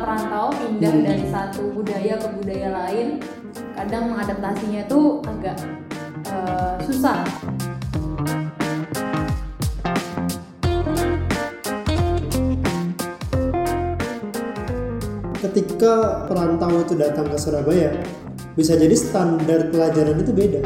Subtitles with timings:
[0.00, 1.04] perantau pindah Hmm.
[1.04, 3.20] dari satu budaya ke budaya lain
[3.76, 5.56] kadang mengadaptasinya itu agak
[6.30, 7.20] eh, susah
[15.42, 17.90] ketika perantau itu datang ke Surabaya
[18.54, 20.62] bisa jadi standar pelajaran itu beda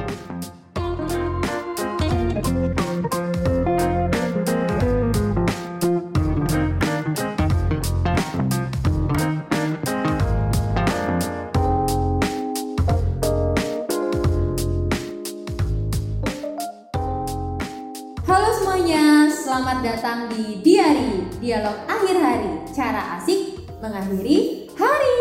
[24.17, 25.13] hari.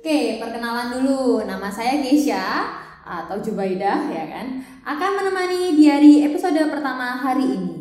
[0.00, 1.44] Oke, perkenalan dulu.
[1.44, 2.64] Nama saya Gesha
[3.04, 4.64] atau Jubaidah ya kan?
[4.84, 7.72] Akan menemani Diari episode pertama hari ini.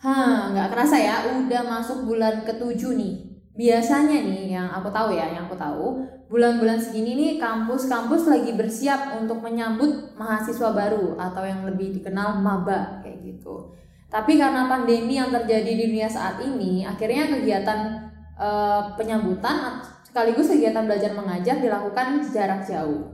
[0.00, 3.14] Hah, nggak kerasa ya, udah masuk bulan ketujuh nih.
[3.52, 6.00] Biasanya nih yang aku tahu ya, yang aku tahu
[6.32, 13.04] bulan-bulan segini nih kampus-kampus lagi bersiap untuk menyambut mahasiswa baru atau yang lebih dikenal maba
[13.04, 13.76] kayak gitu.
[14.08, 17.99] Tapi karena pandemi yang terjadi di dunia saat ini, akhirnya kegiatan
[18.40, 23.12] eh, penyambutan sekaligus kegiatan belajar mengajar dilakukan jarak jauh.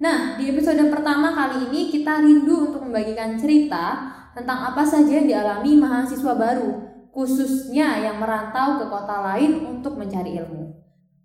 [0.00, 5.28] Nah, di episode pertama kali ini kita rindu untuk membagikan cerita tentang apa saja yang
[5.28, 6.70] dialami mahasiswa baru,
[7.12, 10.76] khususnya yang merantau ke kota lain untuk mencari ilmu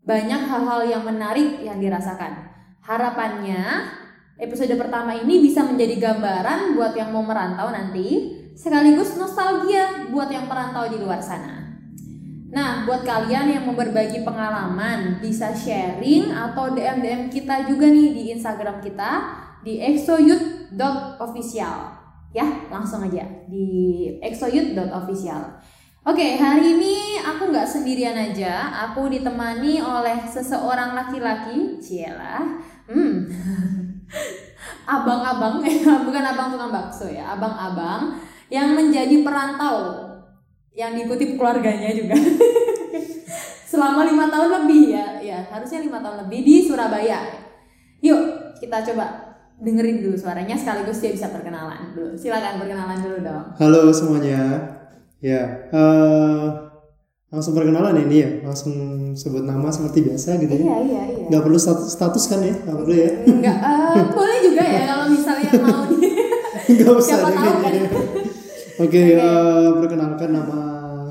[0.02, 2.50] banyak hal-hal yang menarik yang dirasakan.
[2.82, 3.86] Harapannya
[4.42, 10.50] episode pertama ini bisa menjadi gambaran buat yang mau merantau nanti, sekaligus nostalgia buat yang
[10.50, 11.61] perantau di luar sana.
[12.52, 18.24] Nah, buat kalian yang mau berbagi pengalaman, bisa sharing atau DM-DM kita juga nih di
[18.36, 19.24] Instagram kita
[19.64, 21.78] di exoyouth.official.
[22.36, 25.64] Ya, langsung aja di exoyouth.official.
[26.04, 28.84] Oke, hari ini aku nggak sendirian aja.
[28.92, 32.60] Aku ditemani oleh seseorang laki-laki, Ciela.
[32.92, 33.32] Hmm.
[34.92, 35.64] Abang-abang,
[36.04, 38.20] bukan abang tukang bakso ya, abang-abang
[38.52, 40.11] yang menjadi perantau
[40.72, 42.16] yang diikuti keluarganya juga.
[43.72, 47.24] Selama lima tahun lebih ya, ya harusnya lima tahun lebih di Surabaya.
[48.00, 48.22] Yuk,
[48.60, 49.06] kita coba
[49.58, 52.12] dengerin dulu suaranya sekaligus dia bisa perkenalan dulu.
[52.14, 53.46] Silakan perkenalan dulu dong.
[53.56, 54.58] halo semuanya
[55.22, 56.46] ya eh,
[57.30, 58.74] langsung perkenalan ini ya langsung
[59.14, 61.26] sebut nama seperti biasa gitu ya Iya, iya, iya.
[61.30, 65.06] nggak perlu status, status kan ya nggak perlu ya Enggak, eh, boleh juga ya kalau
[65.14, 65.96] misalnya mau di
[66.74, 67.74] nggak usah Siapa tahu kan.
[68.78, 69.20] Oke eh,
[69.76, 70.60] perkenalkan nama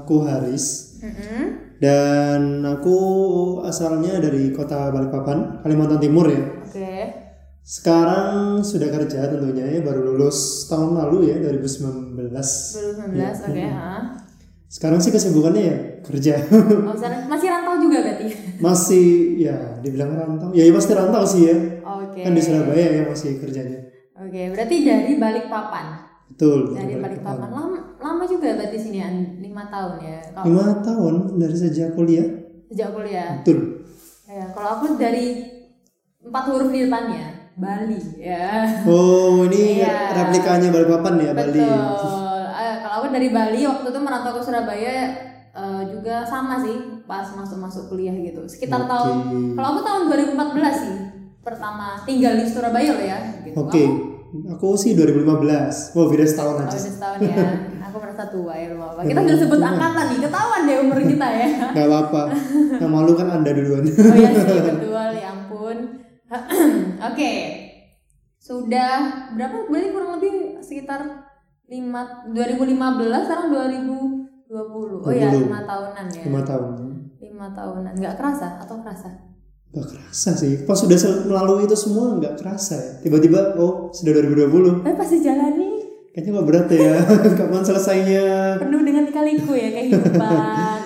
[0.00, 1.42] aku Haris Mm-mm.
[1.76, 2.96] dan aku
[3.62, 6.92] asalnya dari kota Balikpapan Kalimantan Timur ya Oke.
[7.60, 13.16] sekarang sudah kerja tentunya ya baru lulus tahun lalu ya 2019 2019,
[13.46, 13.64] oke.
[13.66, 13.92] ha.
[14.66, 16.34] sekarang sih kesibukannya ya kerja
[16.80, 18.26] Oh, sekarang masih rantau juga berarti.
[18.64, 19.06] masih
[19.38, 22.20] ya dibilang rantau ya, ya pasti rantau sih ya Oke.
[22.20, 23.78] kan di Surabaya ya masih kerjanya
[24.20, 26.09] Oke, berarti dari Balikpapan.
[26.30, 28.98] Betul Dari Balikpapan lama, lama juga berarti sini
[29.38, 30.18] lima tahun ya.
[30.32, 32.26] Kalau lima tahun dari sejak kuliah
[32.66, 33.28] sejak kuliah.
[33.38, 33.58] betul
[34.24, 35.42] Ya, kalau aku dari
[36.20, 38.62] empat huruf di depannya Bali ya.
[38.86, 40.14] oh ini Iya.
[40.16, 42.40] replikanya Balikpapan ya Bali Betul.
[42.46, 44.94] Eh, kalau aku dari Bali waktu itu merantau ke Surabaya
[45.50, 48.46] eh, juga sama sih pas masuk-masuk kuliah gitu.
[48.46, 48.88] Sekitar Oke.
[48.88, 49.16] tahun
[49.52, 50.94] kalau aku tahun 2014 sih
[51.40, 53.56] pertama tinggal di Surabaya loh ya gitu.
[53.58, 53.94] oke aku
[54.78, 57.36] sih 2015 wow beda setahun Oh, aja udah setahun ya.
[57.90, 59.00] Aku merasa tua ya belum apa.
[59.02, 61.48] Kita udah sebut angkatan nih, ketahuan deh umur kita ya.
[61.74, 62.22] nggak apa-apa
[62.78, 65.76] yang malu kan anda duluan Oh iya sih betul, ya ampun.
[67.10, 67.32] Oke.
[68.38, 68.92] Sudah
[69.34, 71.00] berapa berarti kurang lebih sekitar
[71.66, 75.06] 5 2015 sekarang 2020.
[75.06, 75.50] Oh ya, 20.
[75.50, 76.22] 5 tahunan ya.
[76.30, 76.70] lima tahun
[77.18, 77.92] 5 tahunan.
[77.98, 79.29] Enggak kerasa atau kerasa?
[79.70, 84.18] Gak kerasa sih pas sudah sel- melalui itu semua nggak kerasa ya tiba-tiba oh sudah
[84.18, 85.70] 2020 Tapi pasti jalani
[86.10, 86.94] kayaknya kok berat ya
[87.38, 88.24] kapan selesainya
[88.58, 90.26] penuh dengan kaliku ya kehidupan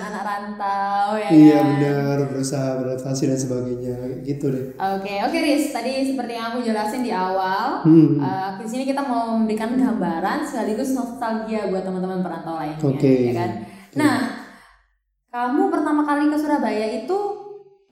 [0.05, 1.65] anak rantau ya iya kan?
[1.71, 5.69] benar berusaha beradaptasi dan sebagainya gitu deh Oke, oke Riz.
[5.71, 8.17] Tadi seperti yang aku jelasin di awal, Hmm.
[8.17, 13.13] eh, di sini kita mau memberikan gambaran sekaligus nostalgia buat teman-teman perantau lainnya, Oke.
[13.23, 13.49] ya kan?
[13.95, 14.17] Nah,
[15.27, 17.17] kamu pertama kali ke Surabaya itu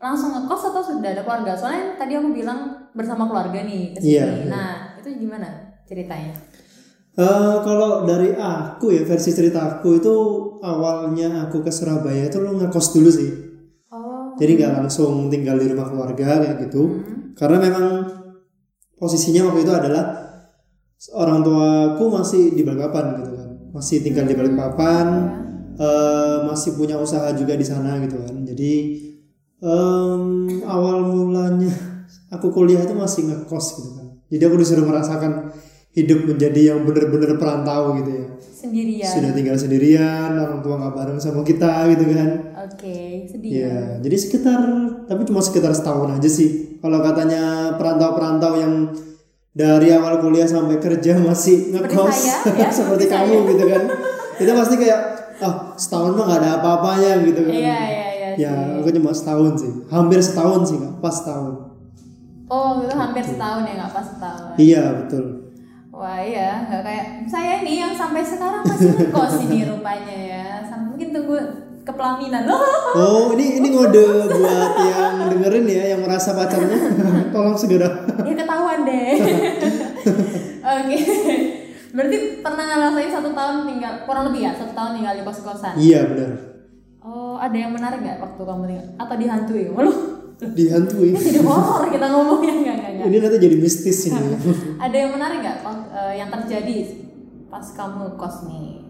[0.04, 1.56] langsung ngekos atau sudah ada keluarga?
[1.56, 4.12] Soalnya tadi aku bilang bersama keluarga nih ke sini.
[4.14, 4.46] Iya, iya.
[4.52, 5.48] Nah, itu gimana
[5.88, 6.36] ceritanya?
[7.14, 10.16] Eh, kalau dari aku ya versi cerita aku itu
[10.60, 13.30] awalnya aku ke Surabaya itu lo ngekos dulu sih
[13.94, 14.34] Oh.
[14.34, 17.38] jadi nggak langsung tinggal di rumah keluarga kayak gitu Hmm.
[17.38, 17.86] karena memang
[18.98, 20.04] posisinya waktu itu adalah
[21.14, 25.06] orang tuaku masih di Balikpapan gitu kan masih tinggal di Balikpapan
[25.78, 25.86] Ya.
[25.86, 28.74] eh, masih punya usaha juga di sana gitu kan jadi
[29.64, 30.24] em,
[30.68, 31.72] awal mulanya
[32.28, 34.08] aku kuliah itu masih ngekos gitu kan.
[34.28, 35.54] Jadi aku disuruh merasakan
[35.94, 38.28] hidup menjadi yang bener-bener perantau gitu ya.
[38.42, 39.12] Sendirian.
[39.12, 42.30] sudah tinggal sendirian orang tua nggak bareng sama kita gitu kan.
[42.64, 43.52] Oke, sedih.
[43.52, 44.60] ya jadi sekitar
[45.04, 46.80] tapi cuma sekitar setahun aja sih.
[46.80, 48.74] Kalau katanya perantau-perantau yang
[49.54, 53.84] dari awal kuliah sampai kerja masih ngekos saya, ya, seperti seperti kamu gitu kan.
[54.42, 55.02] Itu pasti kayak
[55.44, 57.54] ah setahun mah nggak ada apa-apanya gitu kan.
[57.54, 58.03] Iya, iya,
[58.36, 58.50] iya.
[58.50, 58.78] ya sih.
[58.80, 61.56] aku cuma setahun sih hampir setahun sih nggak pas setahun
[62.46, 64.54] Oh, itu hampir setahun ya, nggak pas setahun.
[64.58, 65.26] iya betul
[65.90, 70.46] Wah iya, nggak kayak saya nih yang sampai sekarang masih ngekos ini rupanya ya.
[70.62, 71.38] Sampai mungkin tunggu
[71.82, 72.62] kepelaminan loh.
[73.00, 76.78] oh ini ini ngode buat yang dengerin ya yang merasa pacarnya
[77.34, 79.14] tolong segera Ya ketahuan deh.
[80.78, 80.98] Oke.
[81.94, 85.74] Berarti pernah ngerasain satu tahun tinggal kurang lebih ya satu tahun tinggal di kos kosan.
[85.78, 86.53] iya benar
[87.04, 89.64] Oh ada yang menarik nggak waktu kamu tinggal atau dihantui?
[89.76, 89.98] Waduh,
[90.40, 94.40] dihantui jadi horor kita ngomongnya nggak nggak ini nanti jadi mistis ini
[94.84, 96.76] Ada yang menarik nggak eh, yang terjadi
[97.52, 98.82] pas kamu kos nih?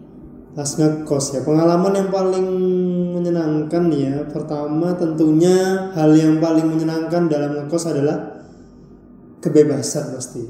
[0.54, 2.46] Pas ngekos ya pengalaman yang paling
[3.18, 8.46] menyenangkan ya pertama tentunya hal yang paling menyenangkan dalam ngekos adalah
[9.42, 10.40] kebebasan pasti.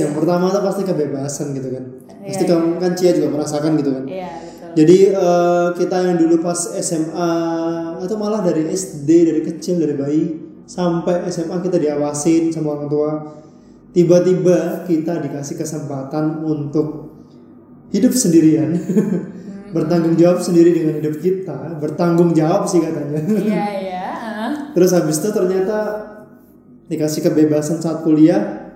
[0.00, 1.84] Yang pertama tuh pasti kebebasan gitu kan.
[2.24, 4.04] Iya, Pasti kamu kan Cia juga merasakan gitu kan.
[4.08, 4.53] Iya.
[4.74, 7.32] Jadi eh, kita yang dulu pas SMA
[8.02, 10.22] atau malah dari SD dari kecil dari bayi
[10.66, 13.10] sampai SMA kita diawasin sama orang tua.
[13.94, 17.14] Tiba-tiba kita dikasih kesempatan untuk
[17.94, 18.74] hidup sendirian.
[19.74, 23.18] bertanggung jawab sendiri dengan hidup kita, bertanggung jawab sih katanya.
[23.26, 24.06] Iya iya.
[24.70, 25.78] Terus habis itu ternyata
[26.86, 28.70] dikasih kebebasan saat kuliah,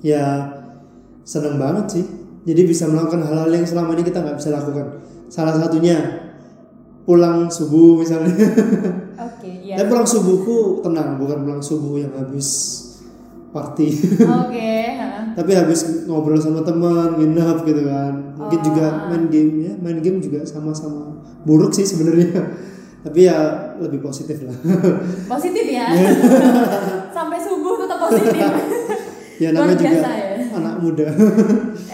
[0.00, 0.54] ya
[1.26, 2.06] seneng banget sih.
[2.46, 5.02] Jadi bisa melakukan hal-hal yang selama ini kita nggak bisa lakukan.
[5.26, 5.98] Salah satunya
[7.02, 8.30] pulang subuh misalnya.
[9.26, 9.74] Oke iya.
[9.82, 12.46] Tapi pulang subuhku tenang, bukan pulang subuh yang habis
[13.50, 13.88] party.
[14.22, 14.70] Oke.
[14.98, 15.34] ah.
[15.34, 18.12] Tapi habis ngobrol sama teman, nginep gitu kan.
[18.38, 22.46] Mungkin juga main game ya, main game juga sama-sama buruk sih sebenarnya.
[23.06, 23.38] Tapi ya
[23.78, 24.56] lebih positif lah.
[25.30, 25.94] Positif ya.
[27.16, 28.50] Sampai subuh tetap positif.
[29.36, 30.25] ya namanya juga biasa ya.
[30.56, 31.06] Anak muda.
[31.06, 31.14] Eh,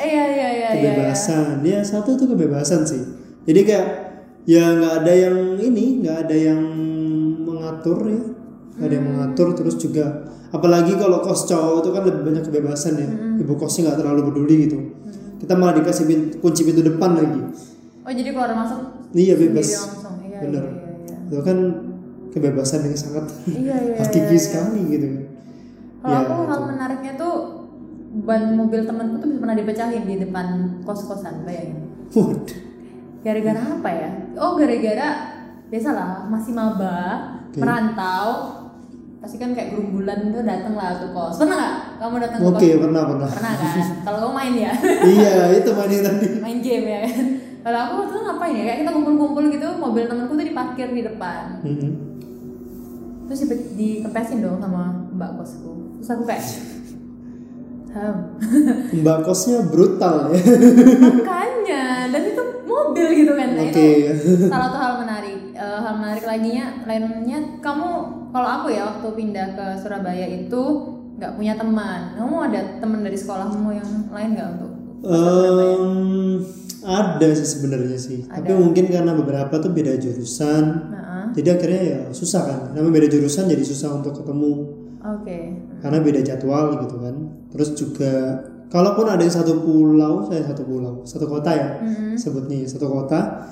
[0.03, 0.69] Iya iya iya iya.
[0.71, 0.93] iya.
[0.93, 1.61] kebebasan.
[1.63, 3.03] Ya satu tuh kebebasan sih.
[3.43, 3.87] Jadi kayak
[4.45, 6.61] ya nggak ada yang ini, nggak ada yang
[7.41, 8.23] mengatur ya.
[8.73, 9.15] Nggak ada yang Hmm.
[9.15, 10.07] mengatur terus juga
[10.49, 13.09] apalagi kalau kos cowok itu kan lebih banyak kebebasan ya.
[13.09, 13.39] Hmm.
[13.39, 14.79] Ibu kosnya nggak terlalu peduli gitu.
[15.39, 17.41] Kita malah dikasih pintu, kunci pintu depan lagi.
[18.03, 18.81] Oh jadi keluar masuk
[19.13, 19.69] Iya bebas.
[19.69, 20.17] langsung.
[20.21, 20.65] Iya Bener.
[20.65, 21.17] iya iya.
[21.29, 21.59] Itu kan
[22.29, 23.95] kebebasan yang sangat Iya iya.
[24.01, 25.09] hakiki sekali gitu.
[25.99, 26.67] Kalau Ya, aku hal itu.
[26.69, 27.35] menariknya tuh
[28.13, 30.47] ban mobil temanku tuh pernah dipecahin di depan
[30.85, 31.89] kos-kosan, bayangin.
[32.13, 32.45] Waduh.
[33.23, 34.11] Gara-gara apa ya?
[34.37, 35.09] Oh, gara-gara
[35.67, 36.99] biasalah masih maba,
[37.49, 37.59] Oke.
[37.59, 38.27] merantau.
[39.17, 41.39] Pasti kan kayak gerumbulan tuh dateng lah ke kos.
[41.39, 42.81] Pernah nggak kamu datang ke Oke, kos?
[42.83, 43.29] pernah pernah.
[43.31, 43.75] Pernah kan?
[44.05, 44.73] Kalau kamu main ya,
[45.07, 46.27] iya, itu mainin tadi.
[46.43, 47.25] main game ya kan.
[47.63, 48.65] Kalau aku waktu itu ngapain ya?
[48.67, 51.63] Kayak kita kumpul-kumpul gitu, mobil temanku tuh diparkir di depan.
[51.63, 51.91] Mhm.
[53.25, 55.97] Terus di- dikepesin dong sama mbak kosku.
[55.97, 56.43] Terus aku kayak,
[57.93, 58.17] Ham.
[59.05, 60.41] Mbak kosnya brutal ya.
[61.01, 63.89] makanya dan itu mobil gitu kan nah, Oke.
[64.17, 67.89] itu salah satu hal menarik Eh, hal menarik lainnya lainnya kamu
[68.35, 70.63] kalau aku ya waktu pindah ke Surabaya itu
[71.21, 74.73] nggak punya teman kamu ada teman dari sekolahmu yang lain nggak untuk
[75.03, 76.39] Em,
[76.87, 78.23] ada sih sebenarnya sih.
[78.23, 80.63] Tapi mungkin karena beberapa tuh beda jurusan.
[80.95, 82.61] nah Jadi akhirnya ya susah kan.
[82.71, 84.63] Namanya beda jurusan jadi susah untuk ketemu
[85.05, 85.39] oke
[85.79, 87.15] karena beda jadwal gitu kan.
[87.51, 88.13] Terus juga
[88.69, 91.69] kalaupun ada yang satu pulau, saya satu pulau, satu kota ya.
[91.79, 92.15] Mm-mm.
[92.15, 93.51] Sebutnya satu kota.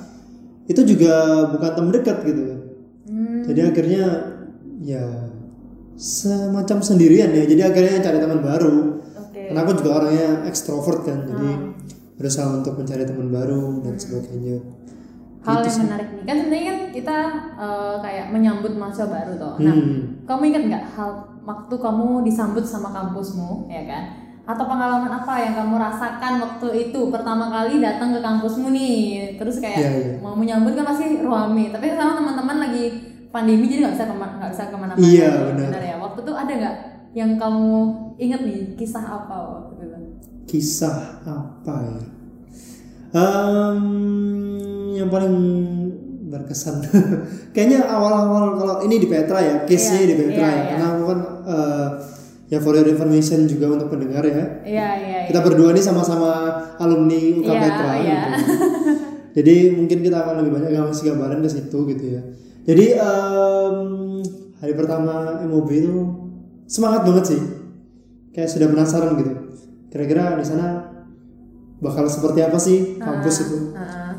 [0.64, 1.12] Itu juga
[1.50, 2.42] bukan teman dekat gitu.
[3.04, 4.04] Hmm, Jadi akhirnya
[4.80, 5.04] ya
[5.94, 7.44] semacam sendirian ya.
[7.44, 9.02] Jadi akhirnya cari teman baru.
[9.18, 11.74] oke Karena aku juga orangnya ekstrovert kan, jadi Hmm.
[12.14, 14.58] berusaha untuk mencari teman baru dan sebagainya.
[15.40, 15.84] hal Gitu yang sih.
[15.88, 17.16] menarik nih kan sebenarnya kan kita
[17.56, 20.20] eh, kayak menyambut mahasiswa baru toh nah Hmm.
[20.28, 21.10] kamu ingat nggak hal
[21.42, 24.04] waktu kamu disambut sama kampusmu ya kan
[24.40, 29.58] atau pengalaman apa yang kamu rasakan waktu itu pertama kali datang ke kampusmu nih terus
[29.58, 30.14] kayak Iya, iya.
[30.18, 32.84] mau menyambut kan pasti ruame tapi sama teman-teman lagi
[33.30, 35.80] pandemi jadi nggak bisa kema- nggak bisa ke mana-mana Iya, ya, benar.
[35.80, 36.76] ya waktu itu ada nggak
[37.10, 37.68] yang kamu
[38.18, 39.98] ingat nih kisah apa waktu itu
[40.50, 41.98] Kisah apa ya?
[43.10, 43.82] Em,
[44.94, 45.36] yang paling
[46.30, 46.78] berkesan,
[47.54, 50.68] kayaknya awal-awal kalau ini di Petra ya, case-nya Iya, di Petra iya, ya, iya.
[50.70, 51.88] karena aku kan eh,
[52.48, 54.62] ya for your information juga untuk pendengar ya.
[54.62, 56.30] iya iya Kita berdua ini sama-sama
[56.78, 57.90] alumni UK Iya, Petra.
[57.98, 58.20] iya.
[58.30, 58.30] gitu.
[59.42, 62.22] Jadi mungkin kita akan lebih banyak ngasih gambaran ke situ gitu ya.
[62.60, 63.76] Jadi em,
[64.58, 65.94] hari pertama MOB itu
[66.66, 67.40] semangat banget sih.
[68.30, 69.32] Kayak sudah penasaran gitu.
[69.86, 70.86] Kira-kira di sana
[71.78, 73.58] bakal seperti apa sih kampus itu?
[73.72, 74.12] Heeh.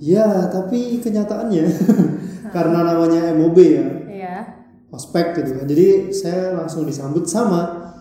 [0.00, 1.64] Ya, tapi kenyataannya
[2.56, 4.36] karena namanya MOB ya, Iya.
[4.88, 5.68] ospek gitu kan.
[5.68, 7.92] Jadi saya langsung disambut sama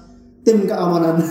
[0.42, 1.20] tim keamanan.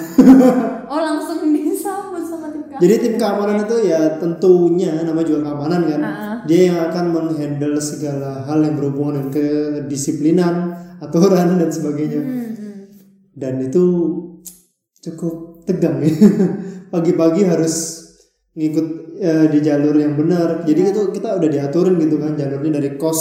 [0.89, 2.81] Oh langsung disambut sama tim kamu.
[2.85, 6.01] Jadi tim keamanan itu ya tentunya nama juga keamanan kan.
[6.01, 6.37] Ah.
[6.49, 10.55] Dia yang akan menghandle segala hal yang berhubungan dengan kedisiplinan,
[10.97, 12.21] aturan dan sebagainya.
[12.25, 12.81] Hmm, hmm.
[13.37, 13.85] Dan itu
[15.05, 16.13] cukup tegang ya.
[16.89, 17.98] Pagi-pagi harus
[18.59, 18.87] ngikut
[19.19, 20.67] eh, di jalur yang benar.
[20.67, 20.91] Jadi Iya.
[20.91, 23.21] itu kita udah diaturin gitu kan jalurnya dari kos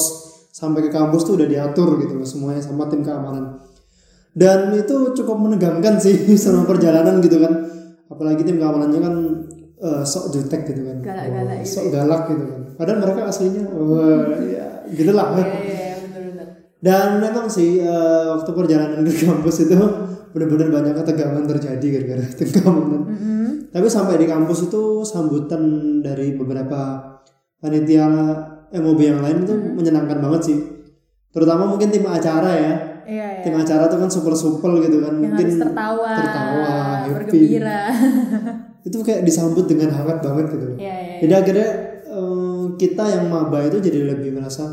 [0.50, 3.62] sampai ke kampus tuh udah diatur gitu loh semuanya sama tim keamanan.
[4.34, 7.54] Dan itu cukup menegangkan sih selama perjalanan gitu kan.
[8.10, 9.16] Apalagi tim keamanannya kan
[9.78, 10.98] eh, sok jutek gitu kan.
[11.06, 12.62] Galak-galak Oh, gitu sok galak gitu kan.
[12.78, 15.34] Padahal mereka aslinya wah ya gitu lah.
[15.34, 16.48] Iya iya iya, benar-benar.
[16.78, 19.78] Dan memang sih eh, waktu perjalanan ke kampus itu
[20.32, 23.02] benar-benar banyak ketegangan terjadi gara-gara tim keamanan.
[23.08, 23.48] Mm-mm.
[23.72, 25.62] Tapi sampai di kampus itu sambutan
[26.00, 27.04] dari beberapa
[27.60, 28.08] panitia
[28.72, 30.58] MOB yang lain itu menyenangkan banget sih.
[31.32, 32.74] Terutama mungkin tim acara ya.
[33.08, 33.44] Iya iya.
[33.44, 35.20] Tim acara tuh kan super-super gitu kan.
[35.20, 36.76] Yang mungkin tertawa, tertawa,
[37.08, 37.12] happy.
[37.16, 37.82] bergembira.
[38.88, 40.78] Itu kayak disambut dengan hangat banget gitu loh.
[40.80, 41.16] Iya iya.
[41.24, 41.70] Jadi akhirnya
[42.08, 44.64] eh, kita yang maba itu jadi lebih merasa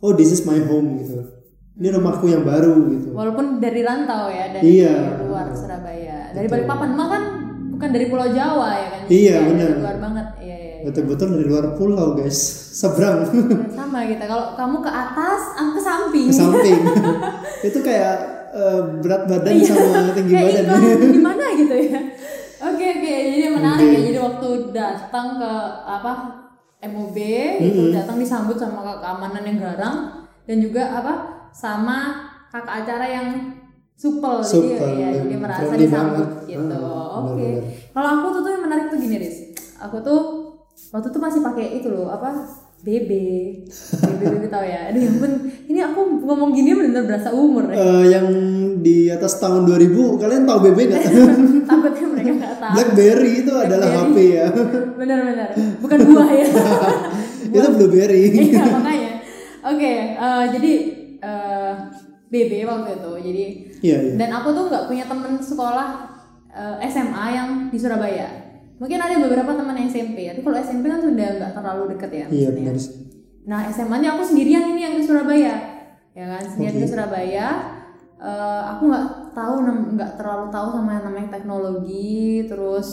[0.00, 1.37] oh this is my home gitu.
[1.78, 3.14] Ini rumahku yang baru gitu.
[3.14, 5.22] Walaupun dari rantau ya, dari Iya.
[5.22, 6.34] luar Surabaya.
[6.34, 7.22] Dari Balikpapan mah kan
[7.70, 9.02] bukan dari Pulau Jawa ya kan?
[9.06, 9.70] Iya, Dari benar.
[9.78, 10.26] luar banget.
[10.42, 10.72] Iya iya.
[10.74, 10.84] iya.
[10.84, 12.38] Betul-betul dari luar pulau guys.
[12.74, 13.30] Seberang.
[13.70, 14.26] Sama kita.
[14.26, 16.26] Kalau kamu ke atas, aku ke samping.
[16.26, 16.80] ke samping
[17.70, 18.14] itu kayak
[18.50, 22.00] eh, berat badan sama tinggi Kayak badan iklan di mana gitu ya.
[22.58, 24.00] Oke oke, jadi menarik ya.
[24.04, 25.52] Jadi waktu datang ke
[25.86, 26.12] apa
[26.80, 27.16] MOB
[27.62, 29.96] itu datang disambut sama keamanan yang garang
[30.42, 33.28] dan juga apa sama kakak acara yang
[33.98, 36.78] supel, Supel, jadi ya, yang jadi merasa disambut gitu.
[36.78, 37.34] Ah, Oke.
[37.34, 37.62] benar-benar.
[37.90, 39.36] Kalau aku tuh tuh yang menarik tuh gini Riz.
[39.82, 40.20] Aku tuh
[40.94, 42.30] waktu tuh masih pakai itu loh apa
[42.78, 43.10] BB,
[43.74, 44.94] BB, BB tau ya.
[44.94, 45.32] Aduh ya ampun,
[45.66, 47.74] ini aku ngomong gini bener-bener berasa umur ya.
[47.74, 48.26] Eh, yang
[48.78, 51.02] di atas tahun 2000 kalian tahu BB nggak
[51.68, 52.72] Takutnya mereka nggak tahu.
[52.78, 54.46] BlackBerry itu adalah HP ya
[54.94, 55.48] Benar-benar,
[55.82, 56.46] bukan buah ya.
[57.58, 59.12] itu Blueberry Iya makanya.
[59.66, 60.72] Oke, eh, jadi
[61.22, 61.74] eh,
[62.28, 63.12] BB waktu itu.
[63.24, 63.44] Jadi
[63.82, 65.88] iya iya dan aku tuh nggak punya temen sekolah
[66.52, 68.28] eh, SMA yang di Surabaya.
[68.78, 70.30] Mungkin ada beberapa teman SMP.
[70.30, 72.26] Tapi kalau SMP kan sudah nggak terlalu deket ya.
[72.30, 72.76] iya benar.
[73.48, 75.56] Nah SMA-nya aku sendirian ini yang di Surabaya,
[76.12, 77.48] ya kan sendirian di Surabaya.
[78.18, 79.54] Eh, aku nggak tahu
[79.96, 82.88] nggak terlalu tahu sama yang namanya teknologi, terus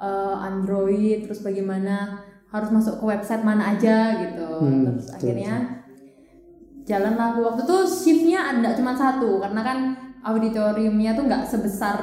[0.00, 4.48] eh, Android, terus bagaimana harus masuk ke website mana aja gitu.
[4.64, 5.54] Hmm, terus betul, akhirnya
[6.86, 7.40] jalan lah aku.
[7.42, 9.78] waktu itu shiftnya ada cuma satu karena kan
[10.22, 11.98] auditoriumnya tuh nggak sebesar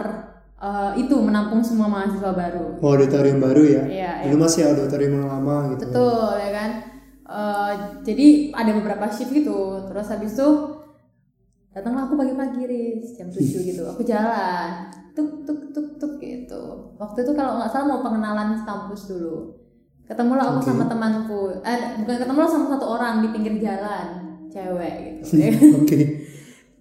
[0.60, 2.84] eh, itu menampung semua mahasiswa baru.
[2.84, 6.72] oh, auditorium baru ya Iya, dulu masih auditorium yang lama gitu Betul ya kan.
[7.24, 7.72] Eh,
[8.04, 9.82] jadi ada beberapa shift gitu.
[9.90, 10.50] Terus habis itu
[11.74, 13.84] datanglah aku pagi-pagi Riz, jam 7 gitu.
[13.90, 14.92] Aku jalan.
[15.18, 16.94] Tuk tuk tuk tuk gitu.
[17.00, 19.56] Waktu itu kalau nggak salah mau pengenalan kampus dulu.
[20.04, 20.68] Ketemulah aku Oke.
[20.70, 21.42] sama temanku.
[21.64, 24.23] Eh bukan ketemulah sama satu orang di pinggir jalan,
[24.54, 25.22] cewek gitu.
[25.82, 26.00] oke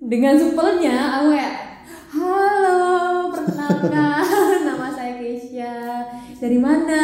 [0.03, 1.55] Dengan supelnya aku kayak
[2.13, 3.89] Halo, perkenalkan
[4.69, 6.05] nama saya Keisha.
[6.37, 7.01] Dari mana?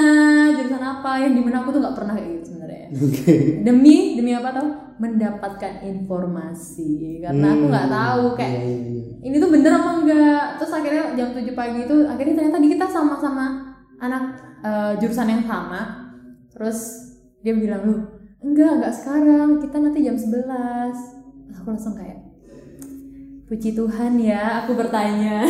[0.52, 1.16] Jurusan apa?
[1.24, 2.86] Yang di mana aku tuh nggak pernah kayak gitu sebenarnya.
[2.92, 3.34] oke
[3.64, 4.68] Demi demi apa tau?
[5.00, 7.24] Mendapatkan informasi.
[7.24, 9.12] Karena aku nggak tahu kayak Iya, iya, iya.
[9.24, 10.44] ini tuh bener apa enggak.
[10.60, 13.46] Terus akhirnya jam 7 pagi itu akhirnya ternyata di kita sama-sama
[13.96, 14.24] anak
[14.60, 16.12] eh, jurusan yang sama.
[16.52, 16.78] Terus
[17.40, 17.96] dia bilang lu
[18.42, 19.48] enggak enggak sekarang.
[19.62, 21.18] Kita nanti jam 11
[21.58, 22.28] aku langsung kayak
[23.48, 25.44] puji Tuhan ya aku bertanya.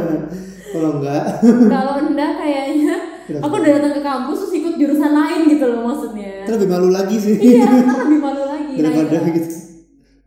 [0.72, 1.24] Kalau enggak.
[1.74, 2.94] Kalau enggak kayaknya.
[3.30, 6.46] Aku udah datang ke kampus terus ikut jurusan lain gitu loh maksudnya.
[6.46, 7.36] Itu lebih malu lagi sih.
[7.38, 8.74] Iya kan lebih malu lagi.
[8.78, 9.34] Nah, daripada iya.
[9.34, 9.48] gitu.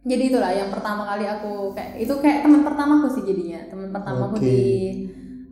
[0.03, 3.59] Jadi itulah yang pertama kali aku kayak itu kayak teman pertamaku sih jadinya.
[3.71, 4.43] Teman pertamaku Oke.
[4.43, 4.59] di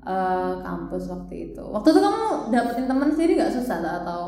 [0.03, 1.63] eh, kampus waktu itu.
[1.63, 4.22] Waktu itu kamu dapetin teman sendiri gak susah atau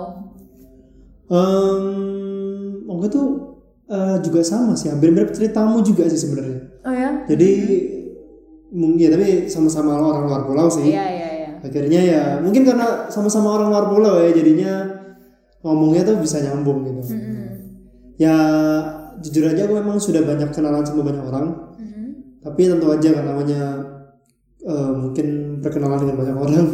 [1.31, 3.23] Ehm, waktu itu
[3.87, 4.91] eh, juga sama sih.
[4.91, 6.59] Hampir mirip ceritamu juga sih sebenarnya.
[6.83, 7.09] Oh ya?
[7.27, 7.49] Jadi
[8.73, 10.89] mungkin ya tapi sama-sama orang luar pulau sih.
[10.91, 11.49] Iya iya iya.
[11.63, 14.73] Akhirnya ya mungkin karena sama-sama orang luar pulau ya jadinya
[15.63, 17.15] ngomongnya tuh bisa nyambung gitu.
[17.15, 17.41] Mm-mm.
[18.19, 18.35] ya
[19.23, 21.45] jujur aja aku memang sudah banyak kenalan sama banyak orang.
[21.79, 22.07] Mm-mm.
[22.43, 23.61] tapi tentu aja kan namanya
[24.59, 25.27] eh, mungkin
[25.63, 26.67] berkenalan dengan banyak orang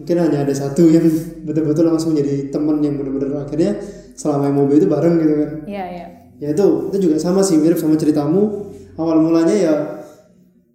[0.00, 1.04] mungkin hanya ada satu yang
[1.44, 3.76] betul-betul langsung jadi teman yang benar-benar akhirnya
[4.16, 5.50] selama MOB itu bareng gitu kan.
[5.68, 6.06] Iya, iya.
[6.40, 8.72] ya itu itu juga sama sih mirip sama ceritamu.
[8.96, 9.74] Awal mulanya ya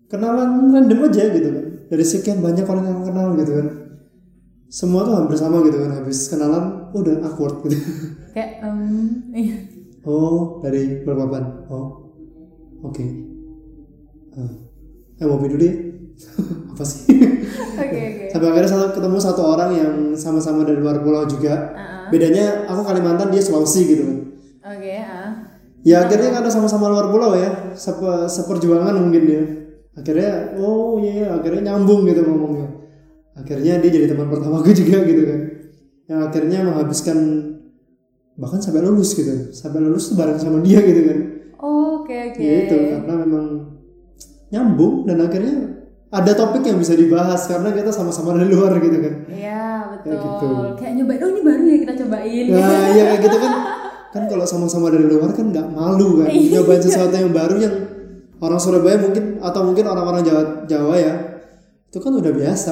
[0.09, 1.65] kenalan random aja gitu kan.
[1.87, 3.67] Dari sekian banyak orang yang kenal gitu kan.
[4.67, 7.77] Semua tuh hampir sama gitu kan habis kenalan udah awkward gitu.
[8.35, 8.77] Kayak em
[9.33, 9.57] iya.
[10.05, 12.13] oh dari Balikpapan oh
[12.85, 13.05] oke.
[14.37, 14.51] Eh,
[15.17, 15.96] eh mau dulu deh
[16.73, 17.05] apa sih?
[17.77, 18.25] Oke, oke.
[18.33, 21.73] sampai akhirnya satu ketemu satu orang yang sama-sama dari luar pulau juga.
[21.77, 24.17] Ah, bedanya aku Kalimantan dia Sulawesi gitu kan.
[24.77, 25.29] Oke, ah.
[25.85, 27.73] ya akhirnya karena sama-sama luar pulau ya.
[27.77, 29.43] Sepe, seperjuangan mungkin dia.
[29.97, 32.69] Akhirnya oh iya iya, akhirnya nyambung gitu ngomongnya.
[33.37, 35.39] Akhirnya dia jadi teman pertamaku juga gitu kan.
[36.07, 37.17] Yang akhirnya menghabiskan
[38.37, 39.53] bahkan sampai lulus gitu.
[39.53, 41.19] Sampai lulus tuh bareng sama dia gitu kan.
[41.57, 42.39] Oh, Oke, oke.
[42.39, 43.45] ya itu karena memang
[44.47, 45.76] nyambung dan akhirnya
[46.07, 50.07] ada topik yang bisa dibahas karena kita sama-sama dari luar gitu kan Iya, betul.
[50.07, 50.47] Kayak gitu.
[50.79, 52.45] Kayak nyobain, oh ini baru ya kita cobain.
[52.47, 53.53] Nah, iya kayak gitu kan.
[54.07, 56.31] Kan kalau sama-sama dari luar kan nggak malu kan.
[56.31, 56.49] Iya.
[56.63, 57.75] Nyobain sesuatu yang baru yang
[58.39, 61.13] orang Surabaya mungkin atau mungkin orang-orang Jawa Jawa ya.
[61.91, 62.71] Itu kan udah biasa.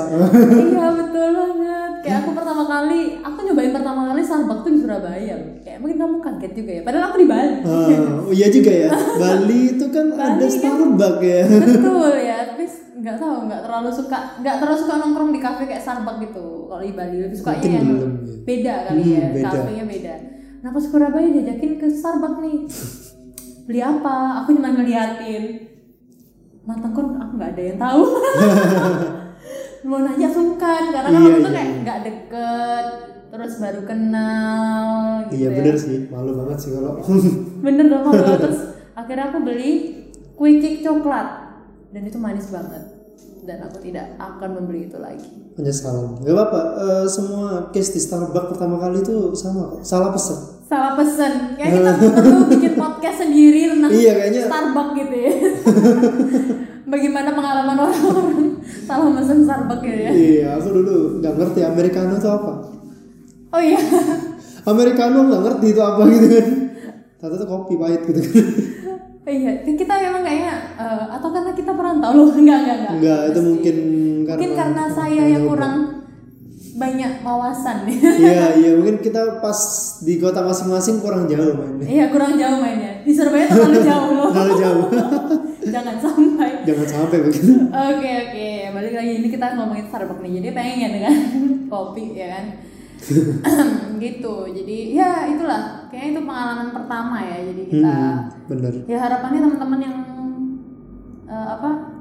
[0.72, 1.75] iya, betul banget.
[2.06, 5.36] Kayak aku pertama kali, aku nyobain pertama kali Starbucks tuh di Surabaya.
[5.60, 6.82] Kayak mungkin kamu kaget juga ya.
[6.84, 7.54] Padahal aku di Bali.
[7.66, 8.90] Oh iya juga ya.
[9.22, 11.42] Bali itu kan ada Bali kan- Starbucks ya.
[11.50, 12.64] betul ya, tapi
[12.96, 16.46] nggak tahu, nggak terlalu suka, nggak terlalu suka nongkrong di kafe kayak Starbucks gitu.
[16.66, 18.36] Kalau di Bali lebih sukanya Mungkin yang belum, ya.
[18.46, 19.50] beda kali Hmm, ya, beda.
[19.52, 20.14] kafenya beda.
[20.62, 22.56] Nah pas Surabaya diajakin ke Starbucks nih,
[23.66, 24.16] beli apa?
[24.40, 25.44] Aku cuma ngeliatin.
[26.64, 28.02] Matangku aku nggak ada yang tahu.
[29.86, 31.78] Mau nanya sungkan karena kan Iya, waktu itu iya, kayak iya.
[31.80, 32.86] nggak deket,
[33.28, 34.86] terus baru kenal
[35.24, 35.56] gitu Iya ya.
[35.56, 36.94] bener sih, malu banget sih kalau.
[37.66, 38.60] bener dong kalau terus
[38.94, 39.72] akhirnya aku beli
[40.34, 41.28] kue cake coklat
[41.90, 42.84] dan itu manis banget
[43.42, 46.20] dan aku tidak akan membeli itu lagi Penyesalan.
[46.20, 46.62] Gak apa-apa.
[46.76, 49.82] eh, semua case di Starbucks pertama kali itu sama kok.
[49.84, 50.55] Salah pesen.
[50.66, 51.34] Salah pesen.
[51.56, 55.32] Kayak kita perlu bikin podcast sendiri tentang Iya, kayaknya- Starbucks gitu ya.
[56.86, 58.40] Bagaimana pengalaman orang-orang
[58.86, 60.10] salah pesen Starbucks gitu ya?
[60.12, 62.54] Iya, aku dulu nggak ngerti americano itu apa.
[63.48, 63.80] oh iya.
[64.64, 66.48] Americano nggak ngerti itu apa gitu kan.
[67.16, 68.46] Ternyata itu kopi pahit gitu kan.
[69.26, 72.30] Oh iya kita memang kayaknya eh, atau karena kita perantau loh?
[72.38, 73.76] Enggak enggak enggak Enggak, itu mungkin
[74.26, 75.76] mungkin karena saya yang kurang
[76.76, 79.60] banyak wawasan Iya, iya mungkin kita pas
[80.00, 81.88] di kota masing-masing kurang jauh mainnya.
[81.88, 84.30] Iya kurang jauh mainnya di Surabaya terlalu jauh loh.
[84.36, 84.84] Terlalu jauh.
[85.74, 86.50] Jangan sampai.
[86.62, 87.52] Jangan sampai begitu.
[87.66, 91.14] Oke oke balik lagi ini kita ngomongin Starbucks nih jadi pengen dengan
[91.72, 92.46] kopi ya kan.
[94.02, 98.74] gitu jadi ya itulah kayaknya itu pengalaman pertama ya jadi kita Hmm, bener.
[98.84, 99.96] ya harapannya teman-teman yang
[101.26, 101.95] eh, apa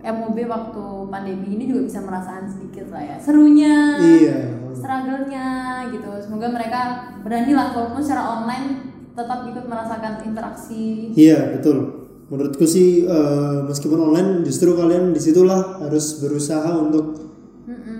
[0.00, 4.38] MOB waktu pandemi ini juga bisa merasakan sedikit lah ya serunya Iya.
[4.72, 5.46] struggle-nya
[5.92, 6.08] gitu.
[6.24, 6.80] Semoga mereka
[7.20, 8.66] berani lah walaupun secara online
[9.12, 11.12] tetap ikut merasakan interaksi.
[11.12, 12.08] Iya, betul.
[12.30, 17.18] Menurutku sih eh, meskipun online justru kalian di situlah harus berusaha untuk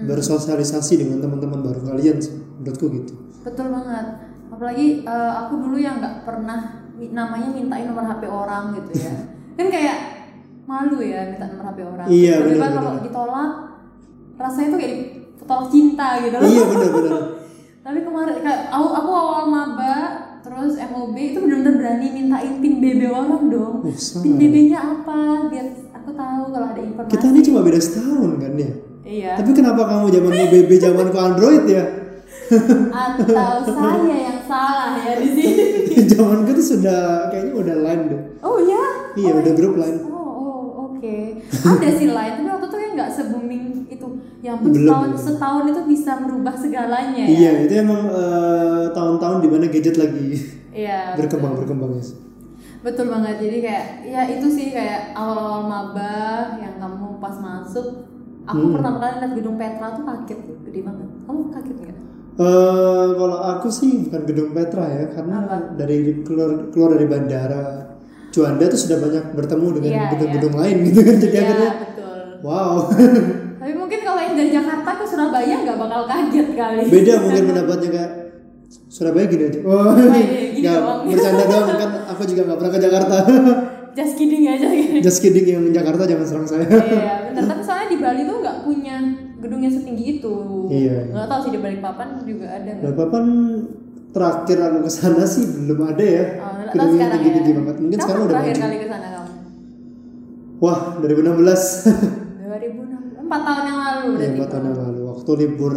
[0.01, 2.33] bersosialisasi dengan teman-teman baru kalian sih.
[2.63, 3.13] Menurutku gitu.
[3.45, 4.07] Betul banget.
[4.49, 9.13] Apalagi eh, aku dulu yang nggak pernah namanya mintain nomor HP orang gitu ya.
[9.59, 9.97] kan kayak
[10.71, 12.07] malu ya minta nomor HP orang.
[12.07, 13.03] Iya, benar, kalau benar.
[13.03, 13.51] ditolak
[14.39, 14.95] rasanya tuh kayak
[15.43, 16.47] ditolak cinta gitu loh.
[16.47, 17.23] Iya, benar-benar.
[17.85, 19.97] Tapi kemarin aku, aku awal maba
[20.41, 23.75] terus MOB itu benar-benar berani mintain pin BB orang dong.
[23.83, 24.33] Oh, Pin.
[24.39, 25.51] BB-nya apa?
[25.51, 27.13] Biar aku tahu kalau ada informasi.
[27.13, 28.73] Kita ini cuma beda setahun kan ya.
[29.11, 29.33] Iya.
[29.43, 31.85] Tapi kenapa kamu zaman BB zamanku Android ya?
[33.11, 35.65] Atau saya yang salah ya di sini.
[36.15, 38.23] zamanku tuh sudah kayaknya udah line deh.
[38.45, 38.85] Oh ya?
[39.17, 39.99] Iya, oh, udah grup line.
[40.07, 40.20] Oh,
[41.01, 41.17] oke.
[41.49, 44.09] Ada sih lain, tapi waktu itu kan nggak se booming itu.
[44.41, 47.29] Yang Belum, setahun, setahun itu bisa merubah segalanya ya.
[47.29, 50.29] Iya, itu emang eh, tahun-tahun di mana gadget lagi
[50.71, 51.17] Iya.
[51.17, 52.05] berkembang berkembang ya.
[52.81, 53.37] Betul banget.
[53.41, 58.09] Jadi kayak ya itu sih kayak awal-awal maba yang kamu pas masuk.
[58.45, 58.73] Aku Hmm.
[58.73, 61.09] pertama kali lihat gedung Petra tuh kaget tuh, gede banget.
[61.25, 61.97] Kamu kaget nggak?
[62.41, 65.45] Eh, kalau aku sih bukan gedung Petra ya, karena
[65.77, 67.90] dari keluar keluar dari bandara
[68.31, 71.17] Juanda tuh sudah banyak bertemu dengan Iya, gedung-gedung lain gitu kan.
[71.19, 72.19] Jadi Iya akhirnya betul.
[72.41, 72.75] wow.
[73.61, 76.83] Tapi mungkin kalau yang dari Jakarta ke Surabaya nggak bakal kaget kali.
[76.89, 78.11] Beda mungkin pendapatnya kayak
[78.87, 79.61] Surabaya gini aja.
[79.67, 83.17] Oh, iya, gini nggak bercanda doang kan aku juga nggak pernah ke Jakarta.
[83.91, 85.03] Just kidding aja gitu.
[85.03, 86.63] Just kidding yang Jakarta jangan serang saya.
[86.63, 87.43] Iya, benar.
[87.51, 88.97] Tapi soalnya di Bali tuh nggak punya
[89.43, 90.35] gedung yang setinggi itu.
[90.71, 91.11] Iya.
[91.11, 92.85] Nggak tahu sih di Balikpapan juga ada nggak?
[92.87, 93.25] Balikpapan
[94.11, 96.25] terakhir aku ke sana sih belum ada ya.
[96.37, 97.57] Oh, yang sekarang tinggi-tinggi ya.
[97.59, 97.77] banget.
[97.79, 99.31] Mungkin Kapan sekarang udah terakhir kali ke sana kamu?
[100.59, 102.21] Wah, 2016.
[102.41, 103.25] 2006.
[103.25, 104.35] empat tahun yang lalu ya berarti.
[104.35, 105.75] empat tahun yang lalu waktu libur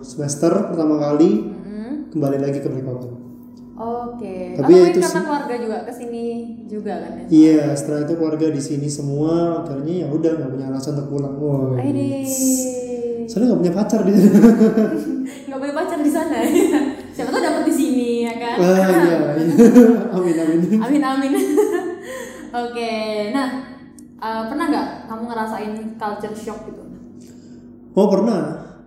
[0.00, 1.90] semester pertama kali Mm-mm.
[2.10, 3.12] kembali lagi ke Balikpapan
[3.74, 4.54] Oke.
[4.54, 5.26] Tapi oh, ya itu karena sih.
[5.26, 6.24] keluarga juga ke sini
[6.64, 7.24] juga kan ya?
[7.28, 11.34] iya setelah itu keluarga di sini semua akhirnya ya udah nggak punya alasan untuk pulang
[11.36, 12.22] wah Aidi.
[13.26, 14.40] soalnya nggak punya pacar di sana
[15.44, 16.36] Nggak punya pacar di sana.
[16.40, 16.62] Di
[17.94, 18.56] sini ya kan?
[18.58, 19.18] ah iya, iya.
[20.16, 21.32] amin amin Amin amin.
[22.64, 22.92] Oke,
[23.30, 23.48] nah
[24.16, 26.82] eh, pernah nggak kamu ngerasain culture shock gitu?
[27.92, 28.38] oh pernah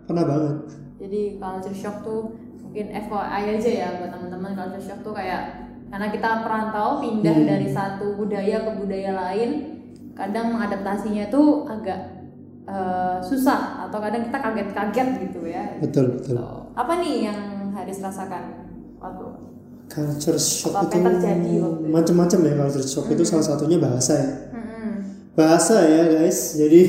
[0.04, 0.56] pernah banget
[0.98, 6.08] Jadi culture shock tuh mungkin FYI aja ya buat teman-teman culture shock tuh kayak karena
[6.10, 7.48] kita perantau pindah Hmm.
[7.48, 9.50] dari satu budaya ke budaya lain,
[10.12, 12.20] kadang mengadaptasinya tuh agak
[12.66, 15.80] eh, susah atau kadang kita kaget-kaget gitu ya.
[15.80, 17.40] betul betul So, apa nih yang
[17.72, 18.67] Haris rasakan
[18.98, 19.26] waktu?
[19.88, 21.52] culture shock Apa itu terjadi
[21.88, 24.90] macam-macam ya culture shock itu salah satunya bahasa ya Mm-mm.
[25.32, 26.82] bahasa ya guys jadi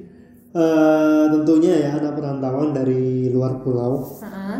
[0.58, 4.58] eh, tentunya ya anak perantauan dari luar pulau Heeh.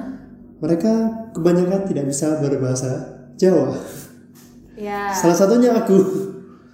[0.61, 0.93] mereka
[1.33, 2.93] kebanyakan tidak bisa berbahasa
[3.41, 3.73] Jawa
[4.79, 5.99] Ya, salah satunya aku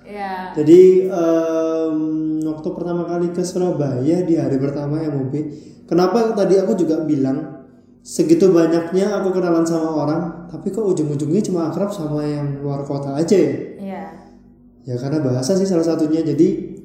[0.05, 0.53] ya.
[0.53, 1.97] jadi em,
[2.45, 5.33] waktu pertama kali ke Surabaya di hari pertama MOB
[5.89, 7.54] kenapa tadi aku juga bilang
[8.05, 10.21] segitu banyaknya aku kenalan sama orang
[10.53, 14.03] tapi kok ujung-ujungnya cuma akrab sama yang luar kota aja ya Iya.
[14.85, 16.21] Ya karena bahasa sih salah satunya.
[16.21, 16.77] Jadi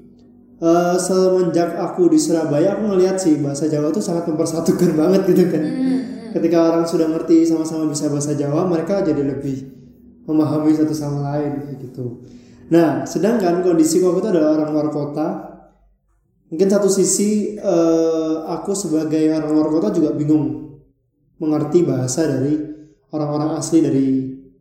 [0.60, 5.44] eh, semenjak aku di Surabaya aku ngeliat sih bahasa Jawa tuh sangat mempersatukan banget gitu
[5.52, 5.64] kan.
[5.64, 6.00] Hmm,
[6.32, 9.68] Ketika orang sudah ngerti sama-sama bisa bahasa Jawa, mereka jadi lebih
[10.24, 12.24] memahami satu sama lain gitu.
[12.72, 15.28] Nah, sedangkan kondisi aku itu adalah orang luar kota.
[16.52, 20.69] Mungkin satu sisi eh, aku sebagai orang luar kota juga bingung
[21.40, 22.56] mengerti bahasa dari
[23.10, 24.08] orang-orang asli dari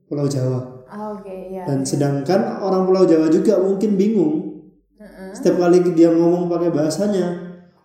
[0.08, 0.86] Pulau Jawa.
[0.88, 1.68] Ah, Oke, ya.
[1.68, 4.34] Dan sedangkan orang Pulau Jawa juga mungkin bingung.
[4.98, 5.30] Heeh.
[5.30, 7.26] setiap kali dia ngomong pakai bahasanya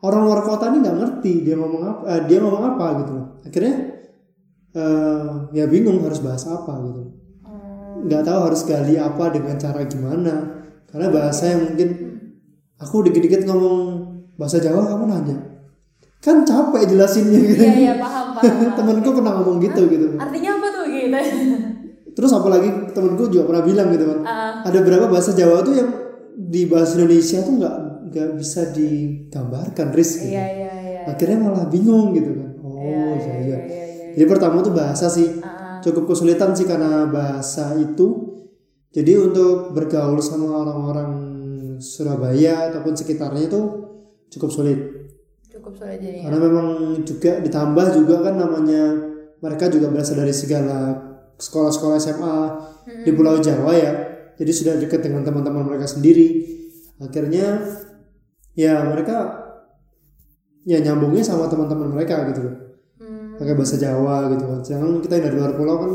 [0.01, 3.75] orang luar kota ini nggak ngerti dia ngomong apa eh, dia ngomong apa gitu akhirnya
[4.73, 7.01] eh, ya bingung harus bahasa apa gitu
[7.45, 10.33] Hmm, nggak tahu harus gali apa dengan cara gimana.
[10.89, 11.89] Karena bahasa yang mungkin
[12.81, 13.77] aku dikit-dikit ngomong
[14.35, 15.37] bahasa Jawa kamu nanya
[16.23, 17.39] kan capek jelasinnya.
[17.43, 18.71] Gitu Iya, iya, paham, paham.
[18.73, 20.05] temenku pernah ngomong gitu gitu.
[20.15, 21.19] Artinya apa tuh gitu?
[22.15, 25.89] terus apalagi temenku juga pernah bilang gitu kan Ah, ada berapa bahasa Jawa tuh yang
[26.31, 27.75] di bahasa Indonesia tuh nggak
[28.07, 30.29] nggak bisa digambarkan Riz gitu.
[30.29, 31.01] iya, iya, iya.
[31.09, 32.49] akhirnya malah bingung gitu kan.
[32.61, 34.05] Oh iya iya, iya, iya, iya.
[34.13, 35.41] jadi pertama tuh bahasa sih.
[35.41, 38.29] Ah, cukup kesulitan sih karena bahasa itu.
[38.93, 41.09] Jadi untuk bergaul sama orang-orang
[41.81, 43.59] Surabaya ataupun sekitarnya itu
[44.29, 44.79] cukup sulit
[45.63, 46.67] cukup sulit karena memang
[47.07, 48.83] juga ditambah juga kan namanya
[49.39, 50.99] mereka juga berasal dari segala
[51.39, 52.35] sekolah-sekolah SMA
[53.07, 53.91] di Pulau Jawa ya.
[54.35, 56.43] Jadi sudah dekat dengan teman-teman mereka sendiri.
[56.99, 57.63] Akhirnya
[58.59, 59.39] ya mereka
[60.67, 62.55] ya nyambungnya sama teman-teman mereka gitu loh.
[62.99, 64.59] Hmm, pakai bahasa Jawa gitu kan.
[64.67, 65.91] Sedangkan kita yang dari luar pulau kan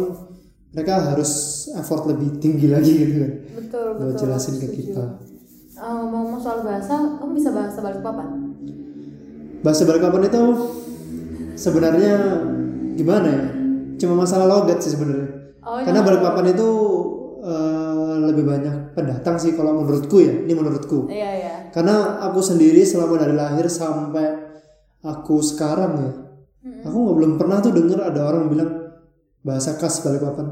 [0.72, 1.30] mereka harus
[1.76, 3.32] effort lebih tinggi lagi gitu kan.
[3.64, 4.20] Betul, buat betul.
[4.24, 4.76] jelasin ke setuju.
[4.76, 5.04] kita.
[5.78, 8.47] Eh, ngomong soal bahasa, kamu bisa bahasa Balikpapan?
[9.60, 10.42] Bahasa Balikpapan itu?
[11.54, 12.12] Sebenarnya
[12.94, 13.44] gimana ya?
[13.98, 15.58] Cuma masalah logat sih sebenarnya.
[15.62, 16.68] Oh, karena Balikpapan itu
[17.42, 20.46] eh, lebih banyak pendatang sih kalau menurutku ya.
[20.46, 21.10] Ini menurutku.
[21.10, 21.54] Iya, iya.
[21.68, 24.24] karena aku sendiri selama dari lahir sampai
[25.04, 26.10] aku sekarang ya
[26.80, 28.70] aku nggak belum pernah tuh denger ada orang bilang
[29.42, 30.48] bahasa khas Balikpapan.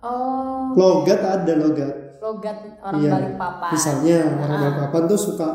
[0.00, 2.20] Oh, logat ada logat.
[2.20, 3.10] Logat orang Iya.
[3.12, 3.70] Balikpapan.
[3.72, 5.48] misalnya orang Balikpapan tuh suka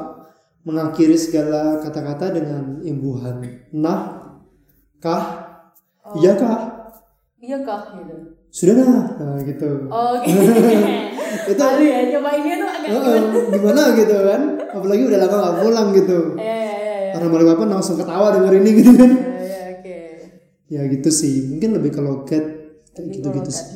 [0.66, 3.40] mengakhiri segala kata-kata dengan imbuhan
[3.72, 4.00] nah
[5.00, 5.46] kah
[6.06, 6.14] Oh.
[6.22, 6.70] iya kah
[7.42, 8.14] Iya kah gitu.
[8.48, 10.30] sudah nah, nah gitu Oke.
[11.50, 15.56] itu Malu ya, coba ini tuh agak eh, gimana gitu kan apalagi udah lama gak
[15.60, 17.12] pulang gitu Iya, iya, iya, iya.
[17.18, 19.98] orang Balikpapan langsung ketawa denger ini gitu kan Iya, iya, oke.
[20.70, 22.46] ya gitu sih mungkin lebih ke logat
[22.94, 23.68] kayak Lebih gitu-gitu ke sih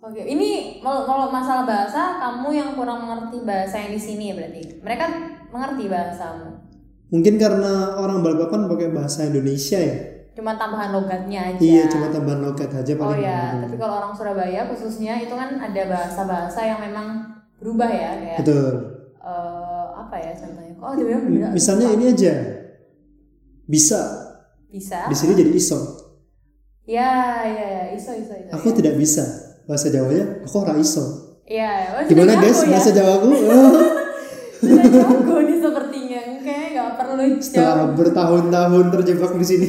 [0.00, 4.34] Oke, ini kalau kalau masalah bahasa, kamu yang kurang mengerti bahasa yang di sini ya
[4.34, 4.80] berarti.
[4.80, 5.04] Mereka
[5.50, 6.48] mengerti bahasamu.
[7.08, 9.98] mungkin karena orang Balikpapan pakai bahasa Indonesia ya
[10.30, 11.58] Cuma tambahan logatnya aja.
[11.58, 15.58] iya cuma tambahan logat aja Oh paling ya, tapi kalau orang Surabaya khususnya itu kan
[15.58, 17.06] ada bahasa-bahasa yang memang
[17.58, 18.72] berubah ya kayak betul
[19.18, 20.74] eh, apa ya contohnya?
[20.78, 22.34] Oh, tiba-tiba bener misalnya ini aja
[23.66, 24.00] bisa
[24.66, 25.06] bisa.
[25.06, 25.78] di sini jadi iso
[26.82, 28.50] Ya, ya, ya, iso, iso, iso.
[28.50, 29.22] aku tidak bisa
[29.64, 31.04] bahasa Jawanya aku ora iso
[31.44, 32.70] Iya, oh, gimana guys ya?
[32.70, 33.28] bahasa Jawaku
[34.60, 36.20] Sudah jago nih sepertinya.
[36.38, 37.40] Kayak nggak perlu jauh.
[37.40, 39.68] setelah bertahun-tahun terjebak di sini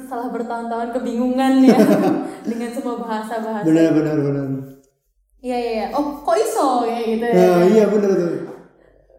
[0.00, 1.76] Setelah bertahun-tahun kebingungan ya
[2.48, 3.62] dengan semua bahasa-bahasa.
[3.62, 4.46] benar benar benar
[5.38, 5.86] Iya, iya, iya.
[5.92, 7.34] Oh, kok iso ya gitu ya?
[7.34, 8.30] nah iya benar tuh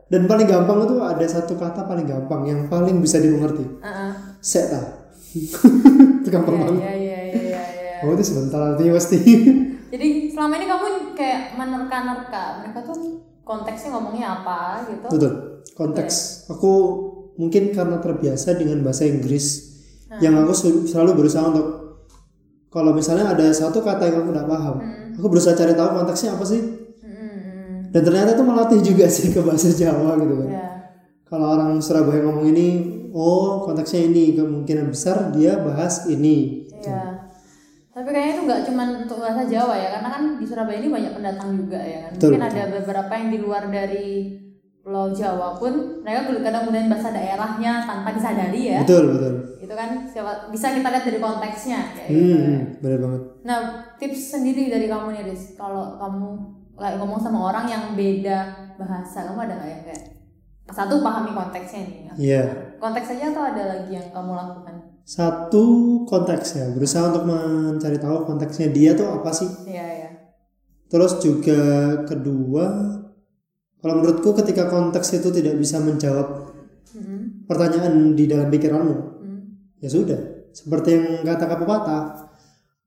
[0.07, 4.11] dan paling gampang itu ada satu kata paling gampang yang paling bisa dimengerti Heeh.
[4.37, 5.07] seta
[6.17, 7.95] itu gampang Iya, banget iya, iya, iya, iya, iya.
[8.01, 9.17] oh itu sebentar artinya pasti
[9.87, 15.07] Jadi selama ini kamu kayak menerka-nerka mereka tuh konteksnya ngomongnya apa gitu.
[15.09, 15.31] betul
[15.73, 16.15] konteks
[16.47, 16.71] aku
[17.35, 19.63] mungkin karena terbiasa dengan bahasa Inggris
[20.07, 20.23] Hmm.
[20.23, 20.55] yang aku
[20.87, 21.67] selalu berusaha untuk
[22.69, 24.75] kalau misalnya ada satu kata yang aku tidak paham
[25.11, 26.63] aku berusaha cari tahu konteksnya apa sih
[26.97, 30.67] Hmm, dan ternyata itu melatih juga sih ke bahasa Jawa gitu kan ya.
[31.23, 32.67] kalau orang Surabaya ngomong ini
[33.11, 37.26] oh konteksnya ini kemungkinan besar dia bahas ini Iya.
[37.97, 41.17] Tapi kayaknya itu nggak cuma untuk bahasa Jawa ya, karena kan di Surabaya ini banyak
[41.17, 42.11] pendatang juga ya kan.
[42.13, 44.07] Betul, Mungkin ada beberapa yang di luar dari
[44.85, 48.79] Pulau Jawa pun mereka kadang kemudian bahasa daerahnya tanpa disadari ya.
[48.85, 52.37] betul betul Itu kan siapa, bisa kita lihat dari konteksnya kayak hmm, gitu.
[52.39, 53.59] hmm, benar banget Nah,
[53.99, 55.59] tips sendiri dari kamu nih, Riz.
[55.59, 56.29] Kalau kamu
[56.79, 58.37] kayak ngomong sama orang yang beda
[58.79, 60.03] bahasa, kamu ada nggak ya kayak
[60.71, 62.01] satu pahami konteksnya nih.
[62.15, 62.41] iya
[62.79, 64.76] Konteks aja atau ada lagi yang kamu lakukan?
[65.07, 65.63] Satu
[66.03, 70.09] konteks ya berusaha untuk mencari tahu konteksnya dia tuh apa sih Iya, iya.
[70.85, 71.59] terus juga
[72.03, 72.65] kedua
[73.77, 76.51] kalau menurutku ketika konteks itu tidak bisa menjawab
[76.91, 77.47] Mm-mm.
[77.47, 79.39] pertanyaan di dalam pikiranmu Hmm.
[79.79, 80.19] ya sudah
[80.51, 82.03] seperti yang kata pepatah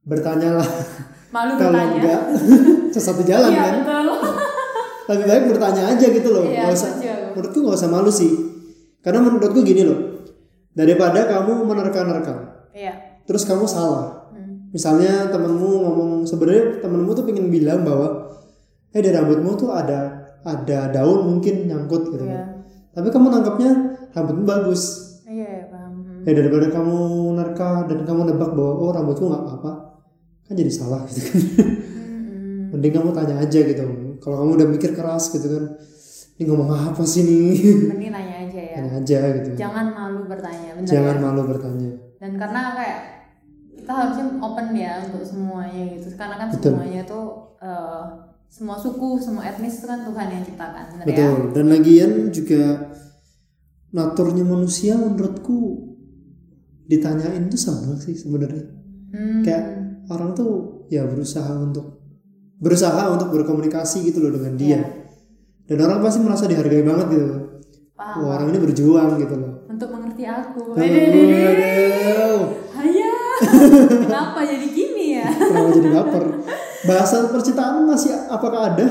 [0.02, 0.66] bertanyalah
[1.30, 1.96] Malu kalau bertanya.
[1.96, 2.22] enggak
[2.94, 4.04] sesat di jalan Iya kan betul.
[5.08, 6.90] lebih baik bertanya aja gitu loh Iya, nggak usah
[7.32, 8.32] menurutku nggak usah malu sih
[9.00, 10.19] karena menurutku gini loh
[10.72, 12.34] daripada kamu menerka-nerka
[12.70, 13.22] Iya.
[13.24, 14.70] terus kamu salah Hmm.
[14.70, 18.30] misalnya temenmu ngomong sebenarnya temenmu tuh pengen bilang bahwa
[18.88, 22.30] eh di rambutmu tuh ada ada daun mungkin nyangkut gitu Iya.
[22.32, 22.46] kan
[22.92, 23.70] tapi kamu nangkapnya
[24.10, 24.82] rambutmu bagus
[25.24, 25.92] Iya, iya, paham.
[26.00, 26.22] Hmm.
[26.22, 26.98] ya daripada kamu
[27.34, 29.72] nerka dan kamu nebak bahwa oh rambutku nggak apa
[30.44, 31.38] kan jadi salah gitu kan
[32.00, 32.70] Hmm.
[32.70, 33.84] mending kamu tanya aja gitu
[34.18, 35.64] kalau kamu udah mikir keras gitu kan
[36.40, 38.74] ini ngomong apa sih nih Mending nanya aja ya.
[38.74, 41.20] tanya aja gitu Jangan malu bertanya, benar jangan ya?
[41.20, 43.00] malu bertanya Dan karena kayak
[43.76, 46.06] kita harusnya open ya untuk semuanya gitu.
[46.14, 46.72] Karena kan Betul.
[46.74, 47.24] semuanya tuh
[47.58, 48.04] eh,
[48.48, 51.08] semua suku, semua etnis itu kan Tuhan yang ciptakan, benar ya?
[51.08, 52.62] betul dan lagian juga
[53.90, 55.86] naturnya manusia menurutku
[56.84, 58.64] ditanyain tuh sama sih sebenarnya
[59.10, 59.42] Hmm.
[59.42, 59.64] kayak
[60.06, 60.50] orang tuh
[60.86, 61.98] ya berusaha untuk
[62.56, 64.80] berusaha untuk berkomunikasi gitu loh dengan dia Iya.
[65.70, 67.26] Dan orang pasti merasa dihargai banget gitu
[67.94, 68.26] Paham.
[68.26, 70.74] Wah, orang ini berjuang gitu loh Untuk mengerti aku.
[72.74, 73.12] Haya.
[74.10, 75.28] Kenapa jadi gini ya?
[75.30, 76.24] kenapa jadi baper
[76.80, 78.84] bahasa percintaan masih apakah ada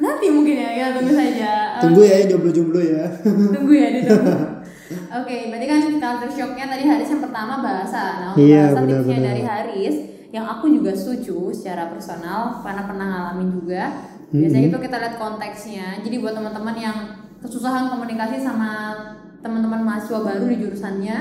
[0.00, 1.52] Nanti mungkin ya kita tunggu saja.
[1.80, 4.32] Tunggu ya jomblo-jomblo ya tunggu ya ditunggu.
[5.22, 8.02] Oke, berarti kan culture shocknya tadi Haris yang pertama bahasa.
[8.18, 9.96] Nah, untuk Iya, bahasa tipsnya dari Haris,
[10.30, 13.82] yang aku juga setuju secara personal karena pernah ngalamin juga.
[14.30, 14.70] Biasanya Mhm.
[14.70, 15.86] itu kita lihat konteksnya.
[16.00, 16.96] Jadi buat teman-teman yang
[17.38, 18.94] kesusahan komunikasi sama
[19.40, 21.16] teman-teman mahasiswa baru di jurusannya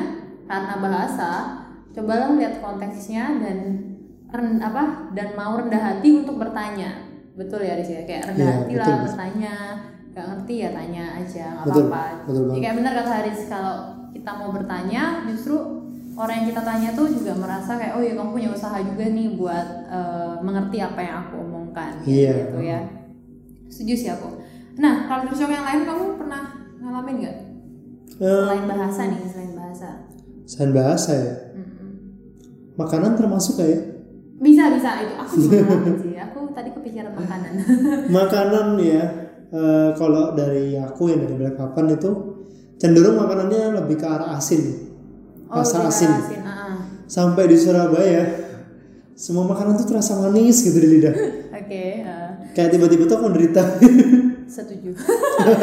[0.45, 1.31] karena bahasa,
[1.89, 3.57] cobalah lihat konteksnya dan
[4.27, 7.07] ren- apa dan mau rendah hati untuk bertanya.
[7.33, 8.01] Betul ya Haris ya?
[8.03, 9.03] Kayak rendah Iya, hati betul, lah betul.
[9.05, 9.55] bertanya.
[10.09, 12.01] Gak ngerti ya tanya aja, nggak apa-apa.
[12.27, 12.59] banget.
[12.59, 13.75] kayak benar kata Haris kalau
[14.09, 15.55] kita mau bertanya justru
[16.13, 19.27] orang yang kita tanya tuh juga merasa kayak oh ya kamu punya usaha juga nih
[19.33, 22.33] buat eh, mengerti apa yang aku omongkan Iya.
[22.43, 22.79] gitu ya
[23.69, 24.41] setuju sih aku.
[24.81, 26.43] Nah kalau shock yang lain kamu pernah
[26.81, 27.37] ngalamin nggak?
[28.19, 29.89] Selain bahasa nih selain bahasa.
[30.49, 31.35] selain bahasa ya?
[32.75, 34.01] Makanan termasuk kayak
[34.39, 34.89] bisa bisa.
[35.03, 35.33] Itu aku
[36.03, 36.15] sih.
[36.17, 37.53] Aku tadi kepikiran makanan.
[38.17, 39.03] Makanan ya.
[39.49, 41.57] Eh, kalau dari aku yang dari Black
[41.89, 42.11] itu
[42.77, 44.89] cenderung makanannya lebih ke arah asin.
[45.49, 46.11] Rasa lebih ke asin.
[46.13, 46.75] asin ah, ah.
[47.09, 48.23] sampai di Surabaya
[49.19, 51.11] semua makanan tuh terasa manis gitu di lidah
[51.69, 52.29] oke ah.
[52.51, 53.61] kayak tiba-tiba tuh aku menderita
[54.49, 54.89] setuju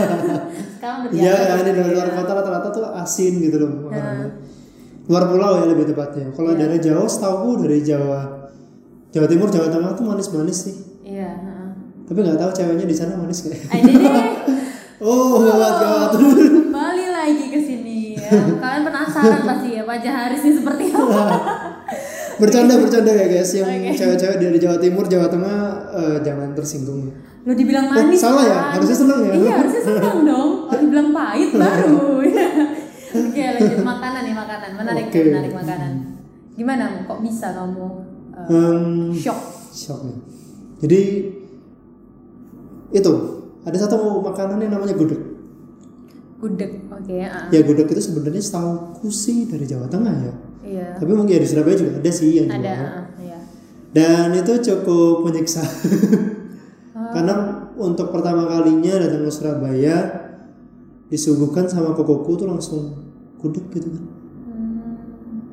[0.79, 1.95] sekarang Iya, ini dari ya.
[1.97, 4.31] luar kota rata-rata tuh asin gitu loh makanannya.
[5.07, 6.31] Luar pulau ya lebih tepatnya.
[6.31, 6.61] Kalau Iya.
[6.61, 8.51] dari Jawa, setahu dari Jawa,
[9.09, 10.77] Jawa Timur, Jawa Tengah tuh manis-manis sih.
[11.03, 11.71] iya ah.
[12.05, 13.66] Tapi nggak tahu ceweknya di sana manis kayak.
[13.66, 14.31] Deh
[14.99, 16.11] Oh, gawat gawat.
[16.16, 18.31] kembali lagi ke sini ya.
[18.33, 21.23] Kalian penasaran pasti ya wajah Haris ini seperti apa?
[22.37, 23.51] Bercanda bercanda ya guys.
[23.51, 23.90] Yang Oke.
[23.96, 25.59] cewek-cewek dari Jawa Timur, Jawa Tengah
[25.92, 27.12] eh, jangan tersinggung.
[27.42, 28.61] Lo dibilang manis salah ya?
[28.75, 29.33] Harusnya seneng ya?
[29.33, 30.51] Iya harusnya seneng dong.
[30.66, 31.96] Kalau dibilang pahit baru.
[33.16, 34.70] Oke lanjut makanan nih makanan.
[34.75, 35.20] Menarik Oke.
[35.31, 35.92] menarik makanan.
[36.53, 37.87] Gimana kok bisa kamu
[38.33, 39.40] uh, Hmm, shock?
[39.70, 40.18] shock nih.
[40.77, 41.01] Jadi
[42.92, 43.12] itu
[43.62, 45.20] ada satu makanan yang namanya gudeg.
[46.37, 46.72] Gudeg.
[46.87, 47.49] Oke ah.
[47.49, 50.35] Ya gudeg itu sebenarnya setahu sih dari Jawa Tengah ya.
[50.66, 50.98] Iya.
[50.98, 52.59] Tapi mungkin ya di Surabaya juga ada sih yang Ada.
[52.59, 52.83] jual.
[52.83, 53.38] ah, Iya.
[53.94, 55.62] Dan itu cukup menyiksa.
[55.62, 55.70] Ah.
[57.14, 57.35] Karena
[57.72, 59.96] untuk pertama kalinya datang ke Surabaya,
[61.07, 62.98] disuguhkan sama kokoku tuh langsung
[63.38, 64.05] gudeg gitu kan
[64.46, 64.98] Hmm.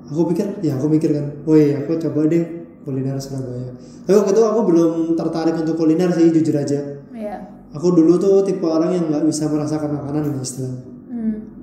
[0.08, 2.42] aku pikir ya aku mikir kan woi aku coba deh
[2.82, 3.70] kuliner Surabaya
[4.02, 6.80] tapi waktu itu aku belum tertarik untuk kuliner sih jujur aja
[7.14, 7.38] Iya.
[7.70, 10.82] aku dulu tuh tipe orang yang nggak bisa merasakan makanan ini istilahnya.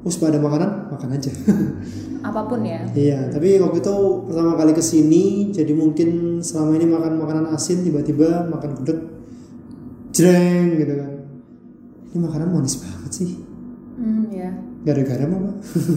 [0.00, 1.32] Terus pada makanan makan aja.
[2.28, 2.84] Apa pun ya.
[2.92, 3.96] iya tapi waktu itu
[4.28, 8.98] pertama kali ke sini jadi mungkin selama ini makan makanan asin tiba-tiba makan gudeg.
[10.12, 11.12] Jreng gitu kan.
[12.12, 13.30] Ini makanan manis banget sih.
[14.00, 14.52] Hmm, ya.
[14.84, 15.36] gara-gara apa?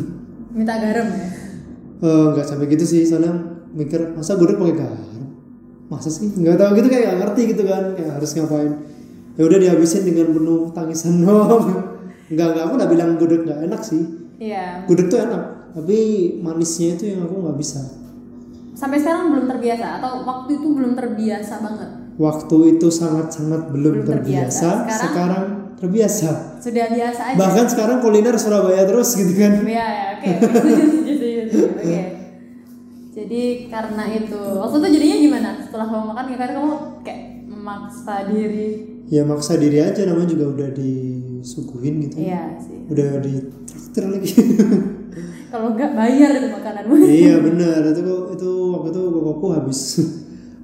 [0.56, 1.28] Minta garam ya.
[2.04, 3.32] Eh, nggak sampai gitu sih soalnya
[3.72, 5.24] mikir masa gudeg pakai garam?
[5.88, 6.28] Masa sih?
[6.28, 8.72] Nggak tahu gitu kayak nggak ngerti gitu kan kayak harus ngapain.
[9.40, 11.93] Ya udah dihabisin dengan penuh tangisan doang
[12.26, 14.04] nggak nggak aku udah bilang gudeg nggak enak sih
[14.36, 14.84] Iya.
[14.86, 15.98] gudeg tuh enak tapi
[16.38, 17.82] manisnya itu yang aku nggak bisa
[18.74, 21.90] Sampai sekarang belum terbiasa atau waktu itu belum terbiasa banget.
[22.16, 24.66] waktu itu sangat sangat belum, Belum terbiasa.
[24.66, 25.00] terbiasa, Sekarang?
[25.00, 27.38] sekarang terbiasa Sudah biasa aja.
[27.38, 30.32] bahkan sekarang kuliner Surabaya terus gitu kan Iya, ya, oke.
[33.14, 35.50] Jadi karena itu, waktu itu jadinya gimana?
[35.60, 38.70] Setelah kamu makan, ya kan kamu kayak memaksa diri.
[39.06, 40.70] ya maksa diri aja namanya juga udah
[41.44, 42.88] disuguhin gitu Iya sih.
[42.88, 44.32] udah di traktir lagi
[45.54, 46.94] Kalau nggak bayar itu makananmu.
[47.04, 48.02] iya benar itu
[48.34, 49.80] itu waktu itu kokoku habis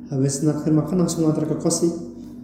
[0.10, 1.94] habis naktir makan langsung ngantar ke kos sih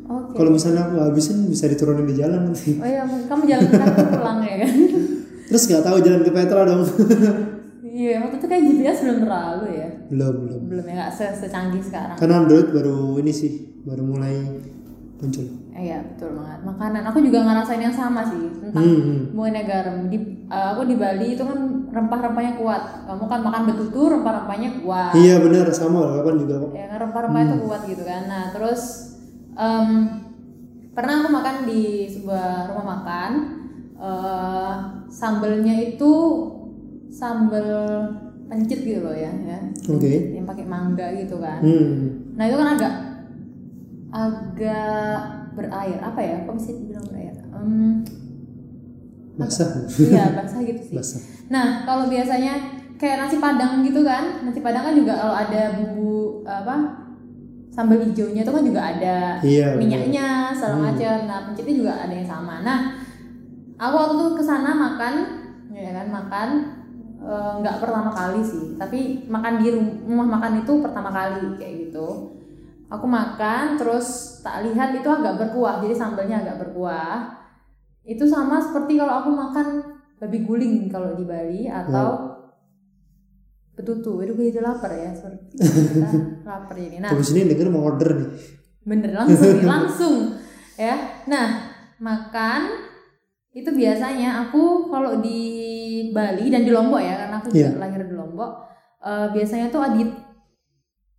[0.06, 0.38] Oke.
[0.38, 4.39] kalau misalnya aku habisin bisa diturunin di jalan nanti Oh iya, kamu jalan kaki pulang
[4.39, 4.71] ya kan?
[5.48, 6.84] terus nggak tahu jalan ke Petra dong
[7.95, 9.88] Iya, waktu itu kayak GPS belum terlalu ya.
[10.06, 12.13] belum belum Belum ya, nggak se secanggih sekarang.
[12.13, 14.36] karena Android baru ini sih baru mulai
[15.17, 16.59] muncul Iya betul banget.
[16.63, 19.21] Makanan aku juga ngerasain yang sama sih tentang Hmm, hmm.
[19.35, 20.07] mengenai garam.
[20.07, 21.59] Di eh, aku di Bali itu kan
[21.91, 22.81] rempah-rempahnya kuat.
[23.03, 25.11] Kamu kan makan betutu rempah-rempahnya kuat.
[25.11, 26.55] Iya benar sama kapan juga.
[26.71, 28.21] Ya kan rempah-rempahnya itu kuat gitu kan.
[28.31, 28.81] Nah terus
[29.51, 29.88] em,
[30.95, 33.31] pernah aku makan di sebuah rumah makan.
[33.99, 34.73] Eh
[35.11, 36.11] sambelnya itu
[37.11, 37.67] sambel
[38.47, 39.59] pencit gitu loh ya ya.
[39.91, 40.07] Oke.
[40.07, 41.59] Pencit yang pakai mangga gitu kan.
[41.59, 42.31] Hmm.
[42.39, 42.93] Nah itu kan agak
[44.15, 45.19] agak
[45.55, 46.35] berair apa ya?
[46.43, 47.33] Kok bisa dibilang berair?
[47.55, 48.03] Em,
[49.35, 50.95] basah iya basah gitu sih.
[50.95, 55.61] basah Nah kalau biasanya kayak nasi padang gitu kan, nasi padang kan juga kalau ada
[55.75, 57.03] bumbu apa
[57.75, 61.15] sambal hijaunya itu kan juga ada iya minyaknya segala macam.
[61.27, 62.63] Nah pencitnya juga ada yang sama.
[62.63, 62.79] Nah
[63.75, 65.13] aku waktu itu ke sana makan,
[65.75, 66.49] ya kan makan
[67.19, 69.67] eh, nggak pertama kali sih, tapi makan di
[70.07, 72.39] rumah makan itu pertama kali kayak gitu.
[72.86, 77.34] Aku makan terus tak lihat itu agak berkuah, jadi sambalnya agak berkuah.
[78.06, 79.67] Itu sama seperti kalau aku makan
[80.21, 82.38] babi guling kalau di Bali atau
[83.74, 84.21] betutu.
[84.21, 85.12] Itu gue jadi lapar ya.
[85.17, 87.02] Kita lapar ini.
[87.02, 88.30] Nah, habis ini denger mau order nih
[88.86, 90.15] bener langsung nih, langsung
[90.78, 92.86] ya nah makan
[93.50, 95.41] itu biasanya aku kalau di
[96.13, 97.74] Bali dan di Lombok ya karena aku Iya.
[97.82, 98.52] lahir di Lombok
[99.02, 100.06] eh, biasanya tuh adit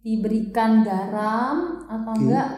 [0.06, 2.20] diberikan garam atau Oke.
[2.22, 2.48] enggak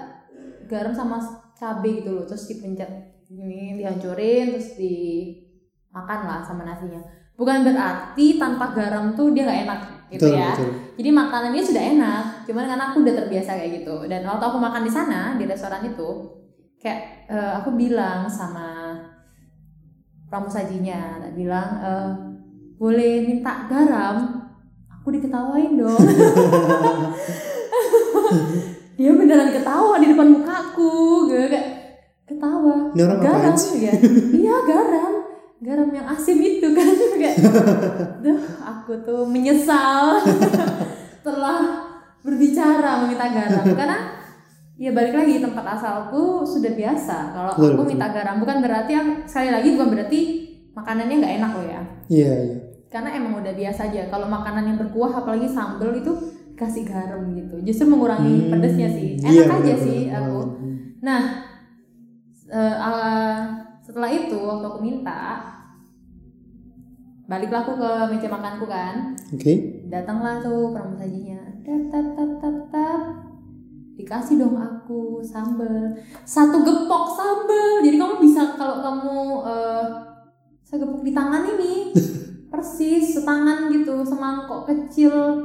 [0.69, 1.17] garam sama
[1.57, 7.01] cabai gitu loh terus dipencet ini dihancurin terus dimakan lah sama nasinya
[7.41, 9.81] bukan berarti tanpa garam tuh dia nggak enak
[10.13, 14.11] gitu betul ya betul jadi makanannya sudah enak, cuman karena aku udah terbiasa kayak gitu.
[14.11, 16.11] Dan waktu aku makan di sana di restoran itu,
[16.83, 18.99] kayak eh, aku bilang sama
[20.27, 22.11] pramusajinya, tak bilang eh,
[22.83, 24.38] boleh minta garam,
[25.09, 25.97] aku diketawain dong.
[29.01, 31.67] Dia beneran ketawa di depan mukaku, gue kayak
[32.29, 32.93] ketawa.
[32.93, 33.95] Ini orang garam ya?
[34.37, 35.13] Iya garam,
[35.65, 36.93] garam yang asin itu kan.
[37.23, 37.37] Kayak,
[38.21, 40.21] duh aku tuh menyesal.
[41.25, 41.89] Setelah
[42.21, 43.65] berbicara meminta garam.
[43.65, 44.13] Karena
[44.77, 47.17] ya balik lagi tempat asalku sudah biasa.
[47.33, 48.93] Kalau aku minta garam bukan berarti
[49.25, 50.21] sekali lagi bukan berarti
[50.77, 51.83] makanannya nggak enak loh ya.
[52.13, 56.13] Iya iya karena emang udah biasa aja kalau makanan yang berkuah apalagi sambel itu
[56.57, 57.61] kasih garam gitu.
[57.63, 59.21] Justru mengurangi Hmm, pedesnya sih.
[59.21, 60.41] Enak iya, aja benar, sih aku.
[61.05, 61.23] Nah
[62.49, 63.39] eh, ah,
[63.85, 65.45] setelah itu waktu aku minta
[67.29, 69.13] baliklah aku ke meja makanku kan.
[69.37, 69.85] Oke.
[69.93, 73.03] Datanglah tuh pramusajinya tap tap tap tap tap.
[74.01, 75.93] Dikasih dong aku sambel.
[76.25, 77.85] Satu gepok sambel.
[77.85, 79.87] Jadi kamu bisa kalau kamu eh
[80.69, 81.73] segepok di tangan ini
[82.49, 85.45] persis setangan gitu semangkok kecil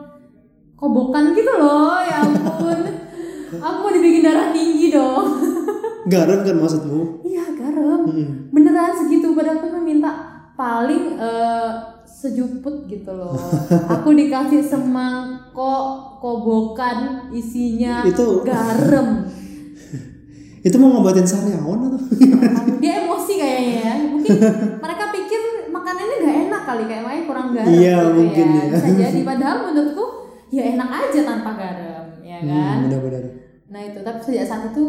[0.74, 2.80] kobokan gitu loh ya ampun.
[3.54, 5.28] Aku mau dibikin darah tinggi dong.
[6.12, 7.24] Garam kan maksudmu?
[7.24, 8.04] Iya garam.
[8.04, 8.52] Hmm.
[8.52, 10.12] beneran segitu padahal aku minta
[10.54, 11.70] paling eh,
[12.04, 13.36] sejuput gitu loh.
[13.94, 19.28] Aku dikasih semangkok kobokan isinya Itu- garam.
[20.64, 22.00] Itu mau ngobatin sariawan atau?
[22.80, 23.94] Dia emosi kayaknya ya.
[24.16, 24.32] Mungkin
[24.80, 25.04] mereka
[26.64, 28.64] kali kayak makanya kurang garam Iya, gitu mungkin ya.
[28.64, 28.66] ya.
[28.74, 30.06] Bisa jadi padahal menurutku
[30.50, 32.76] ya enak aja tanpa garam, ya kan?
[32.78, 33.24] Hmm, benar-benar.
[33.68, 34.84] Nah itu, tapi sejak saat itu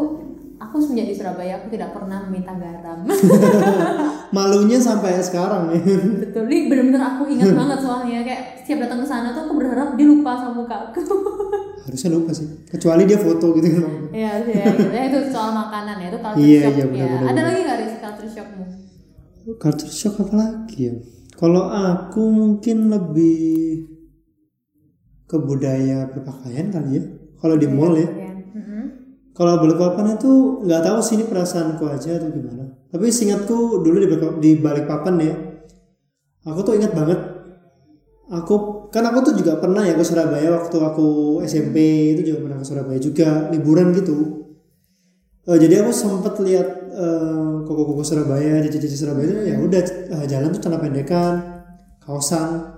[0.55, 3.03] aku semenjak di Surabaya aku tidak pernah meminta garam.
[4.35, 5.81] Malunya sampai sekarang ya.
[6.21, 9.95] Betul, ini bener-bener aku ingat banget soalnya kayak setiap datang ke sana tuh aku berharap
[9.95, 11.01] dia lupa sama muka aku.
[11.85, 12.49] Harusnya lupa sih.
[12.67, 13.93] Kecuali dia foto gitu kan.
[14.11, 14.89] Iya, ya, gitu.
[14.89, 16.89] ya, itu soal makanan ya, itu culture Iya, shock iya, ya.
[16.89, 17.29] benar-benar.
[17.29, 18.65] Ada lagi nggak Riz culture shockmu?
[19.55, 20.95] Culture shock apa lagi ya?
[21.35, 23.91] Kalau aku mungkin lebih
[25.27, 27.03] ke budaya berpakaian kali ya.
[27.43, 28.07] Kalau di mall ya.
[28.07, 28.85] Mm-mm.
[29.35, 32.71] Kalau balik papan itu nggak tahu sih ini perasaanku aja atau gimana.
[32.95, 34.09] Tapi seingatku dulu di
[34.39, 35.35] di balik papan ya,
[36.47, 37.19] aku tuh ingat banget.
[38.31, 41.77] Aku kan aku tuh juga pernah ya ke Surabaya waktu aku SMP
[42.15, 44.47] itu juga pernah ke Surabaya juga liburan gitu.
[45.45, 50.55] Eh, jadi aku sempat lihat eh, koko-koko Surabaya, cici-cici Surabaya itu ya udah eh, jalan
[50.55, 51.35] tuh celana pendekan,
[52.01, 52.71] kaosan,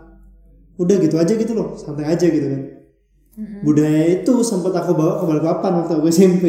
[0.80, 2.62] udah gitu aja gitu loh, santai aja gitu kan.
[3.36, 6.44] Budaya itu sempat aku bawa ke Balikpapan waktu aku SMP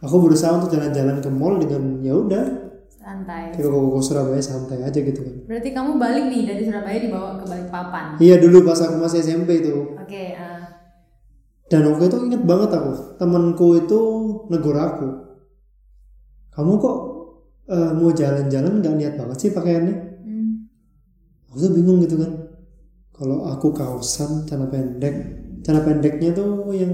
[0.00, 2.44] aku berusaha untuk jalan-jalan ke mall dengan ya udah.
[3.00, 3.56] Santai.
[3.56, 5.34] ke koko Surabaya santai aja gitu kan.
[5.48, 8.04] Berarti kamu balik nih dari Surabaya dibawa ke Balikpapan.
[8.20, 9.96] iya dulu pas aku masih SMP itu.
[9.96, 10.60] Oke, eh,
[11.70, 14.00] dan waktu itu inget banget aku temanku itu
[14.50, 15.29] negur aku
[16.50, 16.96] kamu kok
[17.70, 19.96] eh, mau jalan-jalan nggak niat banget sih pakaiannya?
[20.26, 20.50] Hmm,
[21.50, 22.32] aku tuh bingung gitu kan.
[23.14, 25.14] Kalau aku kaosan celana pendek
[25.62, 26.92] celana pendeknya tuh yang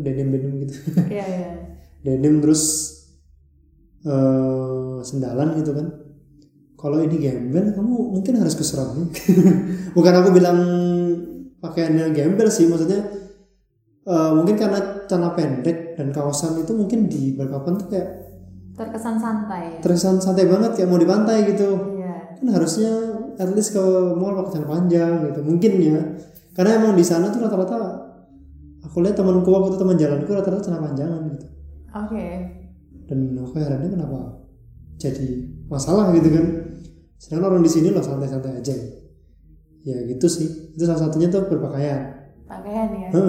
[0.00, 0.74] denim denim gitu.
[1.14, 1.48] Iya iya.
[2.04, 2.62] denim terus
[4.04, 5.86] eh sendalan gitu kan.
[6.76, 8.64] Kalau ini gembel kamu mungkin harus ke
[9.96, 10.58] bukan aku bilang
[11.64, 13.00] pakaiannya gembel sih maksudnya
[14.04, 18.23] eh, mungkin karena celana pendek dan kawasan itu mungkin di Balikpapan tuh kayak
[18.74, 19.78] Terkesan santai ya.
[19.78, 22.14] terkesan santai banget kayak mau di pantai gitu Iya.
[22.42, 22.90] kan harusnya
[23.38, 26.00] at least ke mall pakai celana panjang gitu mungkin ya
[26.52, 27.78] karena emang di sana tuh rata-rata
[28.82, 31.46] aku lihat temanku waktu itu teman jalanku rata-rata celana panjangan gitu
[31.94, 32.26] Oke.
[33.06, 34.18] dan aku herannya kenapa
[34.94, 35.26] jadi
[35.66, 36.46] masalah gitu kan
[37.14, 38.74] sedangkan orang di sini loh santai-santai aja
[39.82, 42.10] ya gitu sih itu salah satunya tuh berpakaian
[42.44, 43.08] Pakaian ya.
[43.08, 43.22] Gitu.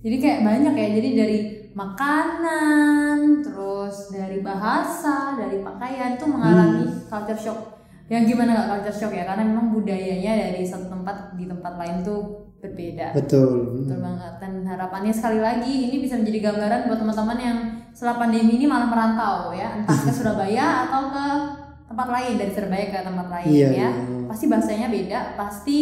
[0.00, 0.88] Jadi kayak banyak ya.
[0.96, 1.38] Jadi dari
[1.76, 7.04] makanan, terus dari bahasa, dari pakaian tuh mengalami Hmm.
[7.06, 7.60] culture shock.
[8.06, 9.24] Yang gimana gak culture shock ya?
[9.24, 12.20] Karena memang budayanya dari satu tempat di tempat lain tuh
[12.56, 13.12] berbeda.
[13.12, 14.32] betul Betul banget.
[14.40, 17.58] Dan harapannya sekali lagi ini bisa menjadi gambaran buat teman-teman yang
[17.92, 21.26] setelah pandemi ini malah merantau ya, entah ke Surabaya atau ke
[21.86, 23.74] tempat lain dari Surabaya ke tempat lain Iya, ya.
[23.74, 23.90] iya.
[24.26, 25.76] Pasti bahasanya beda, pasti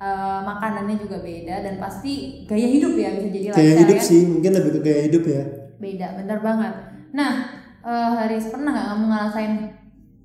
[0.00, 2.12] eh, makanannya juga beda dan pasti
[2.44, 4.06] gaya hidup ya bisa jadi gaya hidup kan?
[4.06, 5.42] sih mungkin lebih ke gaya hidup ya
[5.76, 6.72] Beda, bener banget.
[7.10, 7.32] Nah,
[7.80, 9.54] eh, Haris pernah nggak kamu ngerasain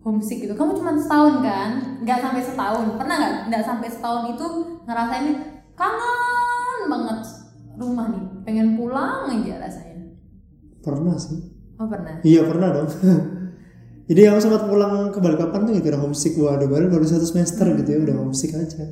[0.01, 0.51] homesick gitu?
[0.51, 1.69] Kamu cuma setahun kan?
[1.99, 2.85] Nggak sampai setahun.
[2.95, 3.33] Pernah nggak?
[3.47, 4.47] Nggak sampai setahun itu
[4.83, 5.27] ngerasain
[5.73, 7.19] kangen banget
[7.75, 10.15] rumah nih, pengen pulang aja rasanya.
[10.79, 11.39] pernah sih
[11.75, 12.19] Oh pernah.
[12.21, 12.87] iya pernah dong
[14.07, 17.89] jadi aku sempat pulang ke Balikpapan tuh gara homesick waduh baru baru satu semester gitu
[17.89, 18.85] ya udah homesick aja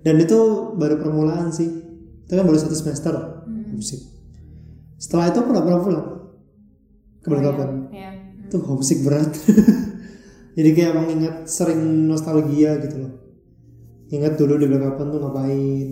[0.00, 0.38] dan itu
[0.76, 1.68] baru permulaan sih.
[2.24, 3.14] Itu kan baru satu semester.
[3.44, 3.74] Hmm.
[3.74, 4.00] homesick.
[4.96, 6.06] Setelah itu aku nggak pernah pulang.
[7.20, 7.70] Ke Balikpapan.
[7.92, 8.10] Ya.
[8.48, 9.30] itu homesick berat.
[10.56, 13.12] Jadi kayak mengingat sering nostalgia gitu loh.
[14.10, 15.88] Ingat dulu di Balikpapan tuh ngapain.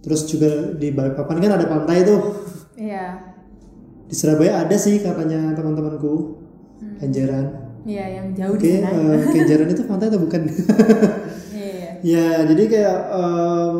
[0.00, 2.20] Terus juga di Balikpapan kan ada pantai tuh.
[2.74, 3.30] Iya.
[4.04, 6.42] di Surabaya ada sih katanya teman-temanku.
[7.00, 7.46] Kenjeran.
[7.84, 9.16] Iya, yang jauh oke di sana.
[9.16, 10.40] eh, Kenjeran itu pantai atau bukan?
[10.44, 10.56] Iya.
[12.04, 13.78] ya jadi kayak em,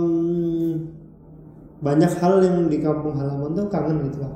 [1.85, 4.35] banyak hal yang di kampung halaman tuh kangen gitu lah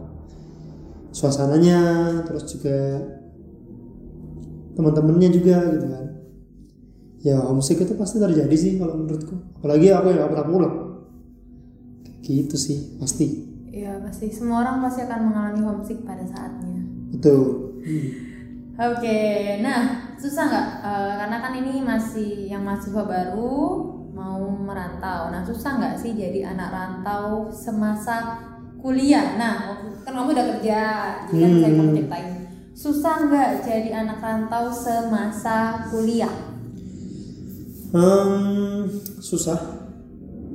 [1.09, 1.81] suasananya
[2.29, 3.01] terus juga
[4.79, 6.07] teman-temannya juga gitu kan.
[7.19, 9.35] Ya homesick itu pasti terjadi sih kalau menurutku.
[9.59, 10.75] Apalagi aku yang gak pernah pulang.
[12.23, 13.27] Kayak gitu sih pasti.
[13.75, 14.31] Iya pasti.
[14.31, 16.79] Semua orang pasti akan mengalami homesick pada saatnya.
[17.11, 17.75] betul.
[17.83, 18.28] Hmm.
[18.79, 20.67] Oke, nah susah nggak?
[20.87, 23.59] Eh, karena kan ini masih yang mahasiswa baru
[24.15, 25.35] mau merantau.
[25.35, 28.39] Nah susah nggak sih jadi anak rantau semasa
[28.79, 29.35] kuliah?
[29.35, 30.83] Nah kan kamu udah kerja,
[31.27, 31.79] jadi kan saya Hmm.
[31.83, 32.29] kamu ceritain.
[32.71, 36.31] Susah nggak jadi anak rantau semasa kuliah?
[37.91, 38.87] Hmm,
[39.19, 39.59] susah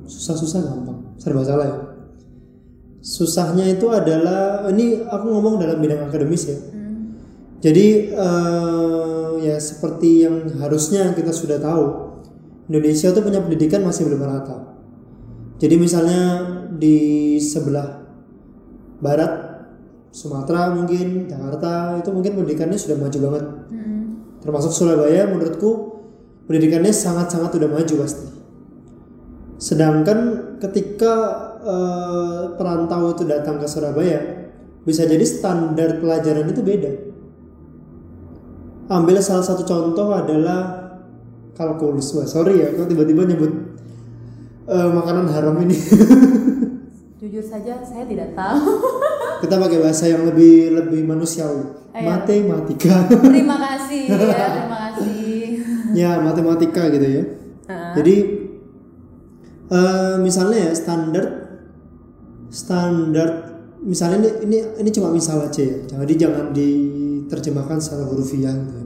[0.05, 1.78] susah-susah gampang serba salah ya
[3.01, 6.72] susahnya itu adalah ini aku ngomong dalam bidang akademis ya Hmm.
[7.64, 11.84] Jadi eh, ya seperti yang harusnya kita sudah tahu
[12.68, 14.76] Indonesia tuh punya pendidikan masih belum merata
[15.64, 16.22] jadi misalnya
[16.76, 18.03] di sebelah
[18.99, 19.55] barat
[20.14, 24.03] Sumatera mungkin Jakarta itu mungkin pendidikannya sudah maju banget Hmm.
[24.43, 25.93] termasuk Surabaya menurutku
[26.47, 28.28] pendidikannya sangat-sangat udah maju pasti.
[29.59, 30.20] Sedangkan
[30.59, 31.14] ketika
[31.64, 34.51] eh, perantau itu datang ke Surabaya,
[34.84, 36.91] bisa jadi standar pelajaran itu beda.
[38.91, 40.91] Ambil salah satu contoh adalah
[41.55, 42.11] kalkulus.
[42.17, 43.51] Wah, sorry ya, kok tiba-tiba nyebut
[44.67, 45.77] eh, makanan haram ini.
[47.23, 48.59] Jujur saja saya tidak tahu.
[49.43, 51.95] Kita pakai bahasa yang lebih lebih manusiawi.
[51.95, 52.07] Ayo.
[52.09, 53.07] Matematika.
[53.07, 54.17] terima kasih ya,
[54.49, 55.43] terima kasih.
[55.93, 57.23] ya, matematika gitu ya.
[57.69, 57.91] Heeh.
[57.95, 58.15] Jadi
[59.71, 61.25] eh, misalnya ya standar
[62.51, 63.29] standar
[63.84, 65.77] misalnya ini ini ini cuma misal aja ya.
[65.88, 66.69] Jangan di
[67.34, 68.77] diterjemahkan secara hurufiah gitu.
[68.77, 68.86] ya.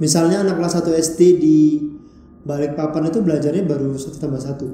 [0.00, 1.58] Misalnya anak kelas 1 SD di
[2.46, 4.66] Balikpapan itu belajarnya baru satu tambah satu.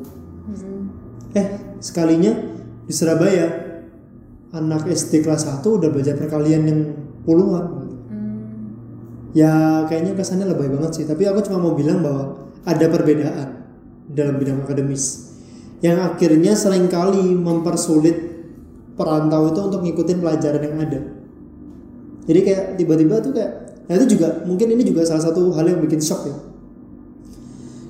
[0.46, 0.92] Hmm.
[1.34, 1.46] Eh
[1.82, 2.30] sekalinya
[2.86, 3.48] di Surabaya
[4.54, 6.80] anak SD kelas 1 udah belajar perkalian yang
[7.24, 7.64] puluhan.
[7.80, 7.96] gitu.
[8.12, 8.40] Hmm.
[9.34, 9.52] Ya
[9.90, 11.04] kayaknya kesannya lebay banget sih.
[11.08, 13.48] Tapi aku cuma mau bilang bahwa ada perbedaan
[14.12, 15.32] dalam bidang akademis
[15.82, 18.14] yang akhirnya sering kali mempersulit
[18.94, 21.00] perantau itu untuk ngikutin pelajaran yang ada.
[22.22, 23.50] Jadi kayak tiba-tiba tuh kayak,
[23.90, 26.36] nah itu juga mungkin ini juga salah satu hal yang bikin shock ya.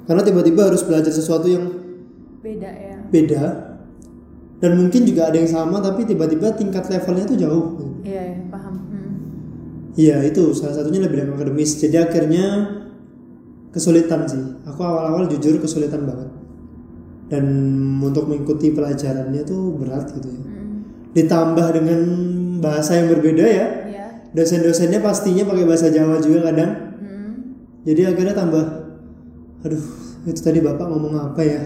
[0.08, 1.64] Karena tiba-tiba harus belajar sesuatu yang
[2.42, 2.98] Beda ya.
[3.06, 3.44] beda
[4.58, 7.66] dan mungkin juga ada yang sama tapi tiba-tiba tingkat levelnya tuh jauh.
[8.02, 8.74] Iya, ya, paham.
[8.78, 9.12] Hmm.
[9.98, 11.82] Iya itu salah satunya lebih bidang akademis.
[11.82, 12.46] Jadi akhirnya
[13.74, 14.42] kesulitan sih.
[14.66, 16.30] Aku awal-awal jujur kesulitan banget.
[17.26, 17.44] Dan
[17.98, 20.42] untuk mengikuti pelajarannya tuh berat gitu ya.
[20.46, 20.70] Hmm.
[21.10, 22.00] Ditambah dengan
[22.62, 23.66] bahasa yang berbeda ya.
[23.86, 24.01] Iya.
[24.32, 26.72] Dosen-dosennya pastinya pakai bahasa Jawa juga kadang.
[27.00, 27.32] Hmm.
[27.84, 28.64] Jadi akhirnya tambah
[29.62, 29.84] aduh,
[30.24, 31.60] itu tadi Bapak ngomong apa ya?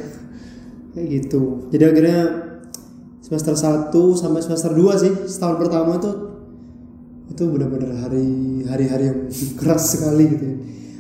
[0.93, 1.71] Kayak gitu.
[1.71, 2.21] Jadi akhirnya
[3.23, 6.11] semester 1 sampai semester 2 sih, setahun pertama itu
[7.27, 9.21] itu benar-benar hari hari-hari yang
[9.59, 10.57] keras sekali gitu ya.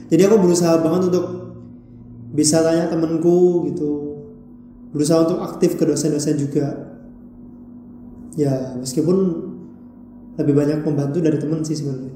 [0.06, 1.26] Jadi aku berusaha banget untuk
[2.30, 3.90] bisa tanya temenku gitu.
[4.94, 6.94] Berusaha untuk aktif ke dosen-dosen juga.
[8.36, 9.16] Ya, meskipun
[10.36, 12.12] lebih banyak membantu dari temen sih sebenarnya.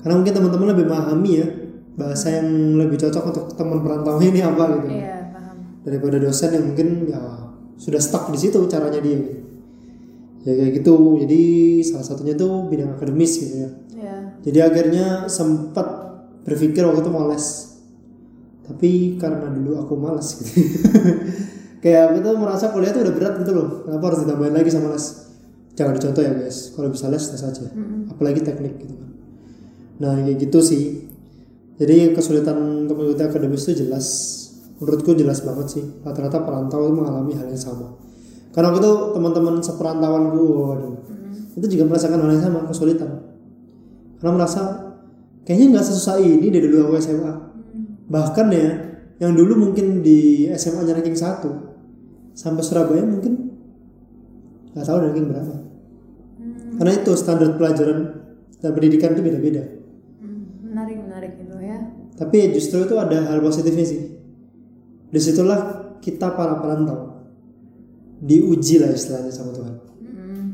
[0.00, 1.46] Karena mungkin teman-teman lebih memahami ya
[1.94, 5.56] bahasa yang lebih cocok untuk teman perantau ini apa gitu Iya, paham.
[5.86, 7.22] daripada dosen yang mungkin ya
[7.78, 9.40] sudah stuck di situ caranya dia gitu.
[10.42, 11.40] ya kayak gitu jadi
[11.86, 14.16] salah satunya tuh bidang akademis gitu ya Iya.
[14.42, 15.86] jadi akhirnya sempat
[16.42, 17.46] berpikir waktu itu mau les
[18.62, 20.50] tapi karena dulu aku malas gitu
[21.82, 24.90] kayak aku tuh merasa kuliah tuh udah berat gitu loh kenapa harus ditambahin lagi sama
[24.90, 25.06] les
[25.74, 26.72] jangan dicontoh ya guys.
[26.74, 27.62] Kalau bisa les les aja.
[27.70, 28.10] Mm-mm.
[28.14, 29.10] apalagi teknik gitu kan.
[30.02, 30.82] Nah kayak gitu sih.
[31.74, 34.06] Jadi kesulitan untuk mengikuti akademis itu jelas.
[34.78, 35.84] Menurutku jelas banget sih.
[36.02, 37.98] Rata-rata perantau itu mengalami hal yang sama.
[38.54, 40.94] Karena aku tuh teman-teman seperantauanku waduh.
[41.10, 41.58] Mm-mm.
[41.58, 43.10] itu juga merasakan hal yang sama kesulitan.
[44.22, 44.62] Karena merasa
[45.44, 47.34] kayaknya nggak sesusah ini dari dulu aku SMA
[47.74, 48.06] Hmm.
[48.06, 48.70] bahkan ya
[49.18, 51.42] yang dulu mungkin di SMA nya ranking 1
[52.38, 53.50] sampai Surabaya mungkin
[54.74, 55.54] nggak tahu ranking berapa.
[56.74, 57.98] Karena itu standar pelajaran
[58.56, 59.62] dan pendidikan itu beda-beda
[60.16, 60.64] Hmm.
[60.64, 61.78] Menarik, menarik gitu ya.
[62.14, 64.00] tapi justru itu ada hal positifnya sih
[65.06, 65.60] di situlah
[65.98, 67.26] kita para perantau
[68.18, 70.46] diuji lah istilahnya sama Tuhan Hmm.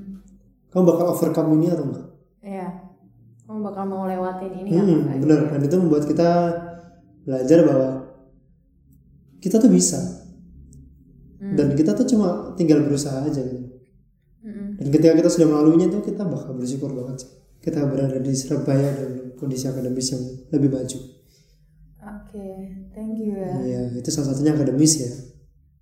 [0.68, 2.06] kamu bakal overcome ini atau enggak
[2.40, 2.68] Iya.
[3.44, 6.28] Kamu bakal mau lewatin ini Hmm, apa enggak bener dan itu membuat kita
[7.20, 7.88] belajar bahwa
[9.38, 10.00] kita tuh bisa
[11.36, 11.54] Hmm.
[11.54, 13.69] dan kita tuh cuma tinggal berusaha aja gitu.
[14.80, 18.88] Dan ketika kita sudah melaluinya tuh kita bakal bersyukur banget sih kita berada di Surabaya
[18.90, 20.98] dan kondisi akademis yang lebih maju
[22.00, 22.48] Oke,
[22.90, 23.52] thank you ya.
[23.60, 25.12] Iya itu salah satunya akademis ya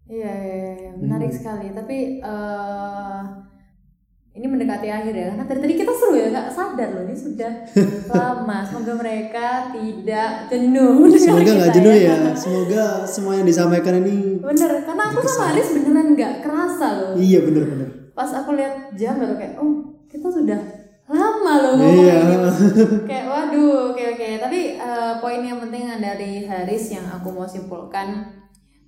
[0.09, 0.91] Iya, iya, iya, iya.
[0.97, 1.39] menarik Hmm.
[1.39, 1.67] sekali.
[1.71, 3.21] Tapi eh
[4.33, 5.27] ini mendekati akhir ya.
[5.29, 7.53] Karena dari tadi kita seru ya, nggak sadar loh ini sudah
[8.11, 8.59] lama.
[8.65, 11.07] Semoga mereka tidak jenuh.
[11.13, 15.69] semoga nggak kita jenuh ya semoga semua yang disampaikan ini Bener, karena aku sama Aris
[15.71, 17.13] beneran nggak kerasa loh.
[17.15, 19.79] iya bener-bener Pas aku lihat jam baru kayak, oh
[20.11, 20.59] kita sudah
[21.07, 22.17] lama loh ngomong Iya.
[22.21, 22.37] ini.
[23.09, 24.29] Kayak waduh, oke oke.
[24.39, 28.27] Tapi eh, poin yang penting dari Haris yang aku mau simpulkan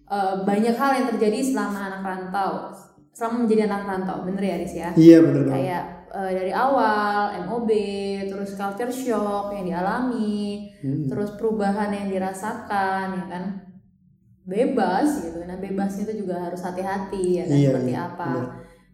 [0.04, 2.74] eh, banyak hal yang terjadi selama anak rantau,
[3.10, 4.88] selama menjadi anak rantau, bener ya Haris ya?
[4.98, 7.70] iya bener Kayak eh, dari awal MOB,
[8.26, 11.06] terus culture shock yang dialami, Hmm.
[11.06, 13.44] terus perubahan yang dirasakan, ya kan?
[14.42, 15.44] Bebas gitu.
[15.44, 18.26] Nah bebasnya itu juga harus hati-hati ya kan Iya, seperti iya, apa.
[18.26, 18.48] benar.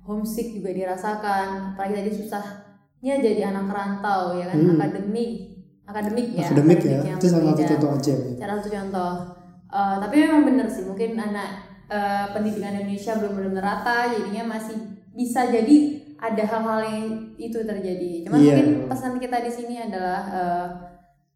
[0.07, 4.79] Homesick juga dirasakan, apalagi tadi susahnya jadi anak rantau ya kan Hmm.
[4.79, 5.31] akademik,
[5.85, 6.47] akademik ya.
[6.47, 7.71] akademik ya itu salah satu berbeda.
[7.75, 8.35] contoh aja ya.
[8.39, 9.13] Salah satu contoh.
[9.67, 11.51] Eh, tapi memang benar sih, mungkin anak
[11.87, 14.75] eh, pendidikan Indonesia belum benar rata, jadinya masih
[15.13, 15.77] bisa jadi
[16.17, 18.25] ada hal-hal yang itu terjadi.
[18.25, 18.55] Cuman Iya.
[18.57, 20.67] mungkin pesan kita di sini adalah eh,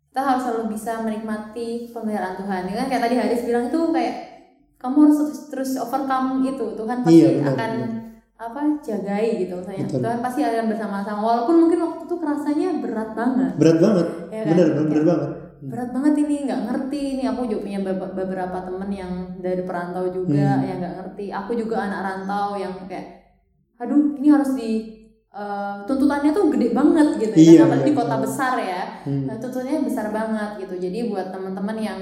[0.06, 4.14] kita harus selalu bisa menikmati pemeliharaan Tuhan ya kan kayak tadi Haris bilang itu kayak
[4.76, 7.90] kamu harus terus, terus overcome itu Tuhan pasti Iya, benar, akan benar.
[8.40, 10.00] Apa jagai gitu misalnya Betul.
[10.00, 14.48] Tuhan pasti akan bersama-sama walaupun mungkin waktu itu rasanya berat banget berat banget ya kan?
[14.56, 15.30] bener bener, banget
[15.60, 20.08] berat banget ini nggak ngerti ini aku juga punya be- beberapa temen yang dari perantau
[20.08, 20.64] juga Hmm.
[20.64, 23.28] yang nggak ngerti aku juga anak rantau yang kayak
[23.76, 24.70] aduh ini harus di
[25.30, 28.00] eh, tuntutannya tuh gede banget gitu ya Iya, kan apalagi di iya.
[28.00, 29.24] kota besar ya Hmm.
[29.24, 30.74] Nah, tuntutannya besar banget gitu.
[30.76, 32.00] Jadi buat teman-teman yang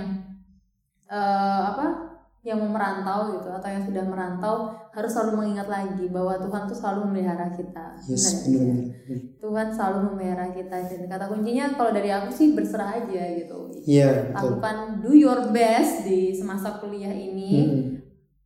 [1.07, 2.08] eh, apa
[2.41, 4.57] yang mau merantau gitu atau yang sudah merantau
[4.89, 7.87] harus selalu mengingat lagi bahwa Tuhan tuh selalu memelihara kita.
[8.07, 9.19] yes Benar bener.
[9.39, 13.59] Tuhan selalu memelihara kita dan kata kuncinya kalau dari aku sih berserah aja gitu.
[13.85, 17.53] iya betul Lakukan do your best di semasa kuliah ini.
[17.59, 17.83] Hmm.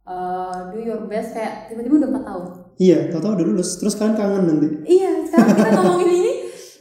[0.02, 2.44] Eh, do your best kayak tiba-tiba udah 4 tahun.
[2.76, 6.32] iya tau udah lulus terus kalian kangen nanti Iya, sekarang kita ngomongin ini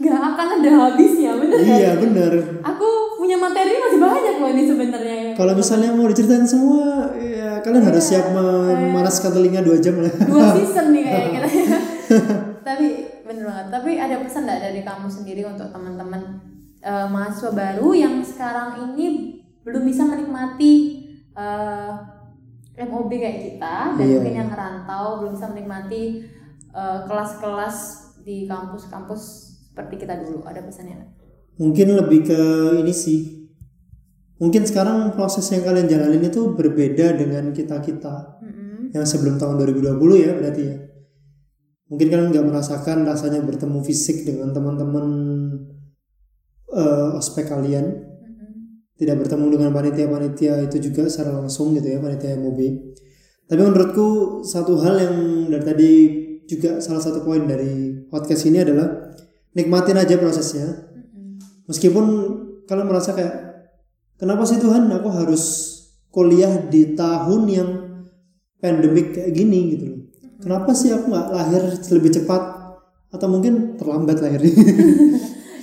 [0.02, 2.34] nggak akan ada habisnya, bener iya bener
[2.66, 2.90] Aku
[3.32, 5.20] punya materi masih banyak loh ini sebenarnya.
[5.40, 10.52] kalau misalnya mau diceritain semua ya kalian harus siap memanaskan telinga dua jam lah dua
[10.60, 11.48] season nih kayak kita.
[12.68, 12.88] Tapi
[13.24, 13.68] bener banget.
[13.72, 16.44] Tapi ada pesan nggak dari kamu sendiri untuk teman-teman
[16.84, 20.74] eh, mahasiswa baru yang sekarang ini belum bisa menikmati
[21.32, 21.92] eh,
[22.84, 24.40] MOB kayak kita dan Iya, mungkin iya.
[24.44, 26.28] yang ngerantau belum bisa menikmati
[26.76, 27.78] eh, kelas-kelas
[28.28, 29.22] di kampus-kampus
[29.72, 30.44] seperti kita dulu.
[30.44, 31.21] Ada pesannya?
[31.58, 32.42] Mungkin lebih ke
[32.80, 33.20] ini sih.
[34.42, 38.90] Mungkin sekarang proses yang kalian jalanin itu berbeda dengan kita kita Mm-mm.
[38.90, 40.78] yang sebelum tahun 2020 ya berarti ya.
[41.92, 45.06] Mungkin kalian nggak merasakan rasanya bertemu fisik dengan teman-teman
[46.74, 48.10] eh, ospek kalian.
[48.98, 52.92] Tidak bertemu dengan panitia-panitia itu juga secara langsung gitu ya panitia MOB
[53.52, 55.16] tapi menurutku satu hal yang
[55.52, 55.92] dari tadi
[56.48, 59.12] juga salah satu poin dari podcast ini adalah
[59.52, 60.91] nikmatin aja prosesnya.
[61.72, 62.06] Meskipun
[62.68, 63.36] kalian merasa kayak
[64.20, 65.44] kenapa sih Tuhan aku harus
[66.12, 67.70] kuliah di tahun yang
[68.60, 69.60] pandemik kayak gini?
[69.74, 70.00] Gitu loh.
[70.44, 71.64] Kenapa sih aku nggak lahir
[71.96, 72.44] lebih cepat?
[73.12, 74.52] Atau mungkin terlambat lahirnya?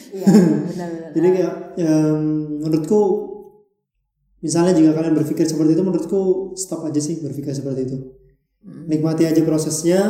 [0.08, 0.24] Iya,
[0.72, 1.10] benar-benar.
[1.12, 2.22] jadi kayak em,
[2.64, 3.00] menurutku
[4.40, 6.20] misalnya jika kalian berpikir seperti itu menurutku
[6.56, 7.96] stop aja sih berpikir seperti itu.
[8.58, 8.90] Mm.
[8.90, 10.00] nikmati aja prosesnya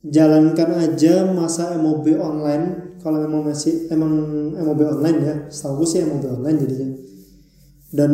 [0.00, 4.12] jalankan aja masa MOB online kalau memang masih emang
[4.54, 6.88] MOB online ya setahu sih MOB online jadinya.
[7.92, 8.12] Dan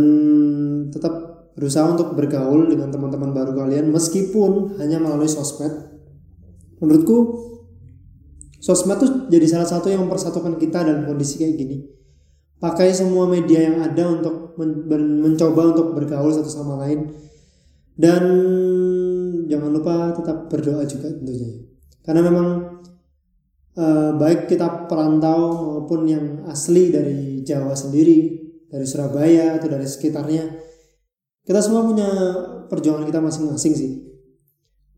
[0.91, 1.15] tetap
[1.55, 5.71] berusaha untuk bergaul dengan teman-teman baru kalian meskipun hanya melalui sosmed.
[6.81, 7.17] Menurutku
[8.59, 11.77] sosmed tuh jadi salah satu yang mempersatukan kita dalam kondisi kayak gini.
[12.59, 17.11] Pakai semua media yang ada untuk men- mencoba untuk bergaul satu sama lain.
[17.99, 18.23] Dan
[19.51, 21.67] jangan lupa tetap berdoa juga tentunya.
[22.07, 22.78] Karena memang
[23.79, 25.41] eh, baik kita perantau
[25.79, 28.35] maupun yang asli dari Jawa sendiri
[28.69, 30.45] dari Surabaya atau dari sekitarnya
[31.49, 32.09] kita semua punya
[32.69, 33.91] perjuangan kita masing-masing sih.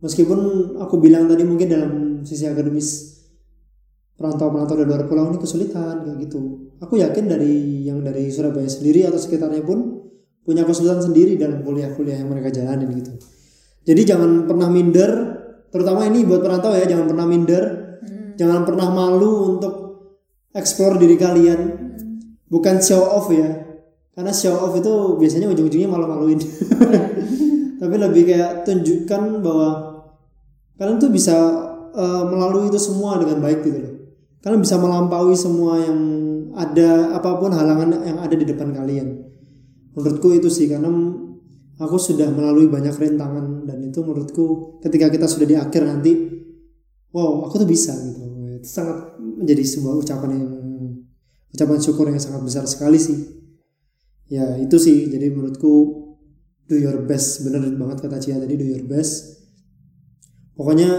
[0.02, 1.92] Meskipun aku bilang tadi mungkin dalam
[2.26, 3.20] sisi akademis
[4.18, 6.72] perantau-perantau dari luar pulau ini kesulitan kayak gitu.
[6.82, 10.00] Aku yakin dari yang dari Surabaya sendiri atau sekitarnya pun
[10.42, 13.12] punya kesulitan sendiri dalam kuliah-kuliah yang mereka jalanin gitu.
[13.86, 15.10] Jadi jangan pernah minder
[15.70, 17.64] terutama ini buat perantau ya jangan pernah minder.
[18.40, 19.74] Jangan pernah malu untuk
[20.56, 21.60] explore diri kalian.
[22.48, 23.68] Bukan show off ya.
[24.16, 26.40] Karena show off itu biasanya ujung-ujungnya malu-maluin.
[27.80, 29.68] Tapi lebih kayak tunjukkan bahwa
[30.80, 31.36] kalian tuh bisa
[31.92, 33.94] eh, melalui itu semua dengan baik gitu loh.
[34.40, 36.00] Kalian bisa melampaui semua yang
[36.56, 39.20] ada apa pun halangan yang ada di depan kalian.
[39.92, 40.88] Menurutku itu sih karena
[41.80, 46.12] aku sudah melalui banyak rintangan dan itu menurutku ketika kita sudah di akhir nanti
[47.16, 48.19] wow aku tuh bisa gitu
[48.60, 50.52] itu sangat menjadi sebuah ucapan yang
[51.56, 53.18] ucapan syukur yang sangat besar sekali sih.
[54.28, 55.08] Ya itu sih.
[55.08, 55.72] Jadi menurutku
[56.68, 57.42] do your best.
[57.42, 59.40] Bener banget kata Cia tadi do your best.
[60.54, 60.92] Pokoknya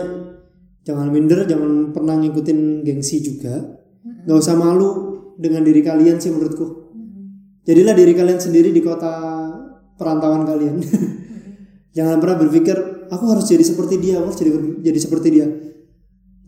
[0.81, 3.77] jangan minder jangan pernah ngikutin gengsi juga.
[4.25, 4.89] Nggak usah malu
[5.37, 6.65] dengan diri kalian sih menurutku.
[7.61, 9.13] Jadilah diri kalian sendiri di kota
[9.95, 10.81] perantauan kalian.
[11.97, 15.47] Jangan pernah berpikir aku harus jadi seperti dia aku harus jadi jadi seperti dia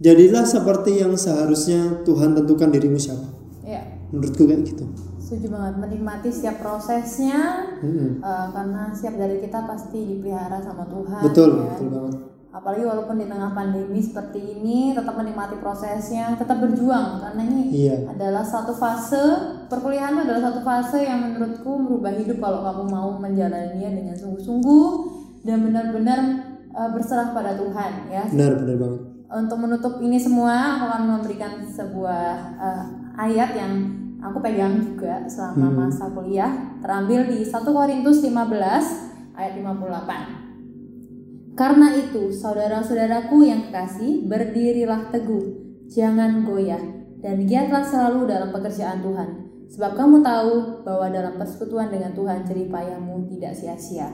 [0.03, 3.31] jadilah seperti yang seharusnya Tuhan tentukan dirimu siapa
[3.63, 3.79] Ya,
[4.11, 4.83] menurutku kayak gitu
[5.17, 8.19] setuju banget menikmati setiap prosesnya Mm-mm.
[8.19, 11.21] eh, karena setiap dari kita pasti dipelihara sama Tuhan.
[11.23, 11.65] betul ya.
[11.71, 12.15] betul banget
[12.53, 17.97] Apalagi walaupun di tengah pandemi seperti ini tetap menikmati prosesnya, tetap berjuang karena ini iya
[18.05, 19.17] adalah satu fase
[19.65, 24.85] perkuliahan adalah satu fase yang menurutku merubah hidup kalau kamu mau menjalaninya dengan sungguh-sungguh
[25.41, 26.19] dan benar-benar
[26.69, 28.23] eh, berserah pada Tuhan ya.
[28.29, 29.01] benar benar banget
[29.34, 32.84] Untuk menutup ini semua, aku akan memberikan sebuah eh,
[33.17, 33.73] ayat yang
[34.21, 35.77] aku pegang juga selama Hmm.
[35.89, 36.53] masa kuliah
[36.86, 41.57] terambil di 1 Korintus 15 ayat 58.
[41.57, 45.43] Karena itu, saudara-saudaraku yang kekasih, berdirilah teguh,
[45.89, 46.81] jangan goyah,
[47.21, 49.29] dan giatlah selalu dalam pekerjaan Tuhan.
[49.69, 54.13] Sebab kamu tahu bahwa dalam persekutuan dengan Tuhan jerih payahmu tidak sia-sia.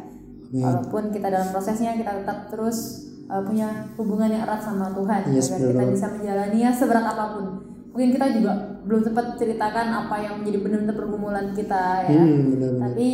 [0.52, 5.48] Walaupun kita dalam prosesnya kita tetap terus uh, punya hubungan yang erat sama Tuhan Yes,
[5.50, 7.46] agar benar kita bisa menjalaninya seberat apa pun.
[7.90, 8.52] Mungkin kita juga
[8.86, 12.18] belum sempat ceritakan apa yang menjadi benar-benar pergumulan kita ya.
[12.18, 12.82] Hmm, benar benar.
[12.90, 13.08] Tapi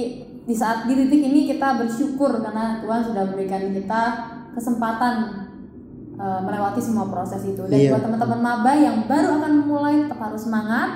[0.46, 4.02] di saat di titik ini kita bersyukur karena Tuhan sudah memberikan kita
[4.54, 5.16] kesempatan
[6.16, 7.64] uh, melewati semua proses itu.
[7.66, 7.92] Dan Iya.
[7.96, 10.90] buat teman-teman maba yang baru akan mulai tetap harus semangat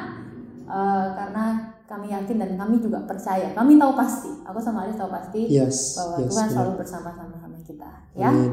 [0.70, 1.46] uh, karena
[1.90, 3.50] kami yakin dan kami juga percaya.
[3.58, 4.30] Kami tahu pasti.
[4.46, 6.54] Aku sama Aris tahu pasti Yes, bahwa yes, Tuhan benar.
[6.54, 7.90] selalu bersama-sama sama kita.
[8.14, 8.30] Ya.
[8.30, 8.52] Amin.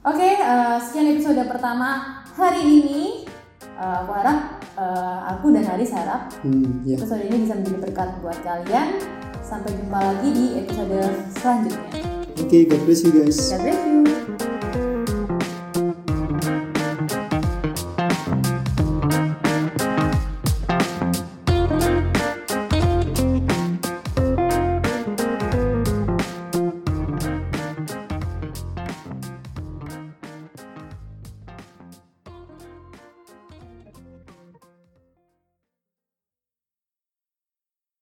[0.00, 3.28] Oke, uh, sekian episode pertama hari ini.
[3.76, 4.38] Uh, aku harap
[4.76, 6.96] uh, aku dan Haris harap Hmm, ya.
[6.96, 8.96] episode ini bisa menjadi berkat buat kalian.
[9.44, 11.00] Sampai jumpa lagi di episode
[11.36, 12.00] selanjutnya.
[12.40, 13.36] Oke, God bless you guys.
[13.52, 14.49] God bless you.